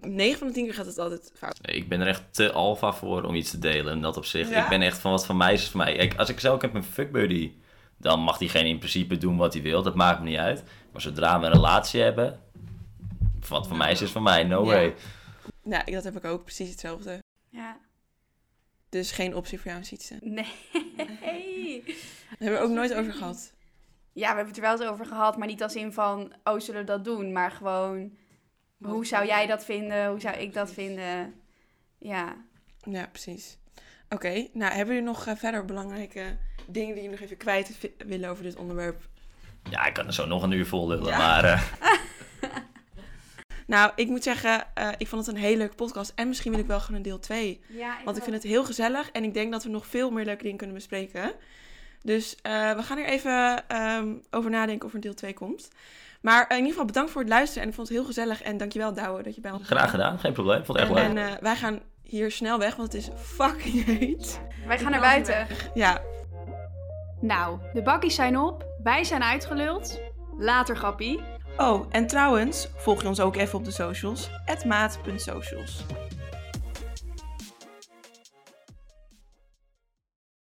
9 0.00 0.38
van 0.38 0.46
de 0.46 0.52
10 0.52 0.64
keer 0.64 0.74
gaat 0.74 0.86
het 0.86 0.98
altijd 0.98 1.32
fout. 1.36 1.58
Ik 1.62 1.88
ben 1.88 2.00
er 2.00 2.06
echt 2.06 2.22
te 2.30 2.52
alfa 2.52 2.92
voor 2.92 3.22
om 3.22 3.34
iets 3.34 3.50
te 3.50 3.58
delen 3.58 3.92
in 3.94 4.02
dat 4.02 4.16
opzicht. 4.16 4.50
Ja? 4.50 4.62
Ik 4.62 4.68
ben 4.68 4.82
echt 4.82 4.98
van 4.98 5.10
wat 5.10 5.26
van 5.26 5.36
mij 5.36 5.52
is 5.52 5.68
van 5.68 5.80
mij. 5.80 5.94
Ik, 5.94 6.16
als 6.16 6.28
ik 6.28 6.40
zelf 6.40 6.54
ook 6.54 6.62
heb 6.62 6.74
een 6.74 6.84
fuckbuddy, 6.84 7.52
dan 7.96 8.20
mag 8.20 8.38
diegene 8.38 8.68
in 8.68 8.78
principe 8.78 9.16
doen 9.16 9.36
wat 9.36 9.52
hij 9.52 9.62
wil. 9.62 9.82
Dat 9.82 9.94
maakt 9.94 10.20
me 10.20 10.28
niet 10.28 10.38
uit. 10.38 10.62
Maar 10.92 11.00
zodra 11.00 11.40
we 11.40 11.46
een 11.46 11.52
relatie 11.52 12.00
hebben, 12.02 12.40
wat 13.48 13.66
van 13.68 13.76
mij 13.76 13.90
is, 13.92 14.02
is 14.02 14.10
van 14.10 14.22
mij. 14.22 14.44
No 14.44 14.60
Ja. 14.64 14.66
way. 14.66 14.94
Ja, 15.64 15.86
ik- 15.86 15.94
dat 15.94 16.04
heb 16.04 16.16
ik 16.16 16.24
ook, 16.24 16.44
precies 16.44 16.70
hetzelfde. 16.70 17.22
Ja, 17.50 17.78
Dus 18.88 19.10
geen 19.12 19.34
optie 19.34 19.60
voor 19.60 19.70
jou, 19.70 19.84
Sietse. 19.84 20.16
nee. 20.20 20.46
Daar 22.28 22.38
hebben 22.38 22.58
we 22.60 22.64
ook 22.66 22.70
nooit 22.74 22.94
over 22.94 23.12
gehad. 23.12 23.52
Ja, 24.12 24.20
we 24.30 24.36
hebben 24.36 24.46
het 24.46 24.56
er 24.56 24.62
wel 24.62 24.72
eens 24.72 24.90
over 24.90 25.06
gehad, 25.06 25.36
maar 25.36 25.46
niet 25.46 25.62
als 25.62 25.74
in 25.74 25.92
van, 25.92 26.32
oh, 26.44 26.60
zullen 26.60 26.80
we 26.80 26.86
dat 26.86 27.04
doen? 27.04 27.32
Maar 27.32 27.50
gewoon, 27.50 28.16
hoe 28.82 29.06
zou 29.06 29.26
jij 29.26 29.46
dat 29.46 29.64
vinden? 29.64 30.08
Hoe 30.08 30.20
zou 30.20 30.36
ik 30.36 30.54
dat 30.54 30.72
vinden? 30.72 31.34
Ja. 31.98 32.36
Ja, 32.82 33.06
precies. 33.06 33.58
Oké, 34.08 34.48
nou 34.52 34.72
hebben 34.72 34.94
jullie 34.94 35.10
nog 35.10 35.26
eh, 35.26 35.36
verder 35.36 35.64
belangrijke 35.64 36.36
dingen 36.66 36.94
die 36.94 37.02
jullie 37.02 37.10
nog 37.10 37.20
even 37.20 37.36
kwijt 37.36 37.90
willen 38.06 38.30
over 38.30 38.42
dit 38.42 38.56
onderwerp? 38.56 39.08
Ja, 39.70 39.86
ik 39.86 39.94
kan 39.94 40.06
er 40.06 40.14
zo 40.14 40.26
nog 40.26 40.42
een 40.42 40.50
uur 40.52 40.66
vol 40.66 40.88
lullen, 40.88 41.06
Ja. 41.08 41.18
maar 41.18 41.44
eh, 41.44 41.62
Nou, 43.66 43.92
ik 43.94 44.08
moet 44.08 44.22
zeggen, 44.22 44.74
eh, 44.74 44.88
ik 44.98 45.06
vond 45.06 45.26
het 45.26 45.34
een 45.34 45.40
hele 45.42 45.56
leuke 45.56 45.74
podcast. 45.74 46.12
En 46.14 46.28
misschien 46.28 46.50
wil 46.50 46.60
ik 46.60 46.66
wel 46.66 46.80
gewoon 46.80 46.96
een 46.96 47.02
deel 47.02 47.18
2. 47.18 47.60
ja 47.68 47.96
Want 48.04 48.16
ik 48.16 48.22
vind 48.22 48.34
het 48.34 48.44
heel 48.44 48.64
gezellig 48.64 49.10
en 49.10 49.24
ik 49.24 49.34
denk 49.34 49.52
dat 49.52 49.64
we 49.64 49.70
nog 49.70 49.86
veel 49.86 50.10
meer 50.10 50.24
leuke 50.24 50.42
dingen 50.42 50.56
kunnen 50.56 50.76
bespreken. 50.76 51.32
Dus 52.02 52.36
eh, 52.42 52.74
we 52.76 52.82
gaan 52.82 52.98
er 52.98 53.04
even 53.06 53.68
ehm, 53.68 54.14
over 54.30 54.50
nadenken 54.50 54.84
of 54.84 54.90
er 54.90 54.94
een 54.96 55.00
deel 55.02 55.14
2 55.14 55.34
komt. 55.34 55.68
Maar 56.20 56.42
eh, 56.42 56.48
in 56.50 56.56
ieder 56.56 56.70
geval 56.70 56.84
bedankt 56.84 57.10
voor 57.10 57.20
het 57.20 57.30
luisteren 57.30 57.62
en 57.62 57.68
ik 57.68 57.74
vond 57.74 57.88
het 57.88 57.96
heel 57.96 58.06
gezellig. 58.06 58.42
En 58.42 58.56
dankjewel 58.56 58.94
Douwe 58.94 59.22
dat 59.22 59.34
je 59.34 59.40
bij 59.40 59.50
ons 59.50 59.68
was. 59.68 59.78
graag 59.78 59.90
gedaan. 59.90 60.18
Geen 60.18 60.32
probleem. 60.32 60.64
Vond 60.64 60.78
het 60.78 60.88
echt 60.88 60.98
En, 60.98 61.14
leuk. 61.14 61.24
en 61.26 61.32
eh, 61.34 61.40
wij 61.42 61.56
gaan 61.56 61.80
hier 62.02 62.30
snel 62.30 62.58
weg, 62.58 62.76
want 62.76 62.92
het 62.92 63.02
is 63.02 63.08
fucking 63.16 63.84
heet. 63.84 64.40
Wij 64.66 64.78
gaan 64.78 64.90
naar 64.90 65.00
buiten. 65.00 65.46
Ja, 65.74 66.00
Nou, 67.20 67.58
de 67.72 67.82
bakkies 67.82 68.14
zijn 68.14 68.38
op. 68.38 68.66
Wij 68.82 69.04
zijn 69.04 69.22
uitgeluld. 69.22 70.00
Later, 70.38 70.76
grappie. 70.76 71.20
Oh, 71.56 71.86
en 71.90 72.06
trouwens, 72.06 72.68
volg 72.76 73.02
je 73.02 73.08
ons 73.08 73.20
ook 73.20 73.36
even 73.36 73.58
op 73.58 73.64
de 73.64 73.70
socials. 73.70 74.30
maat.socials. 74.66 75.84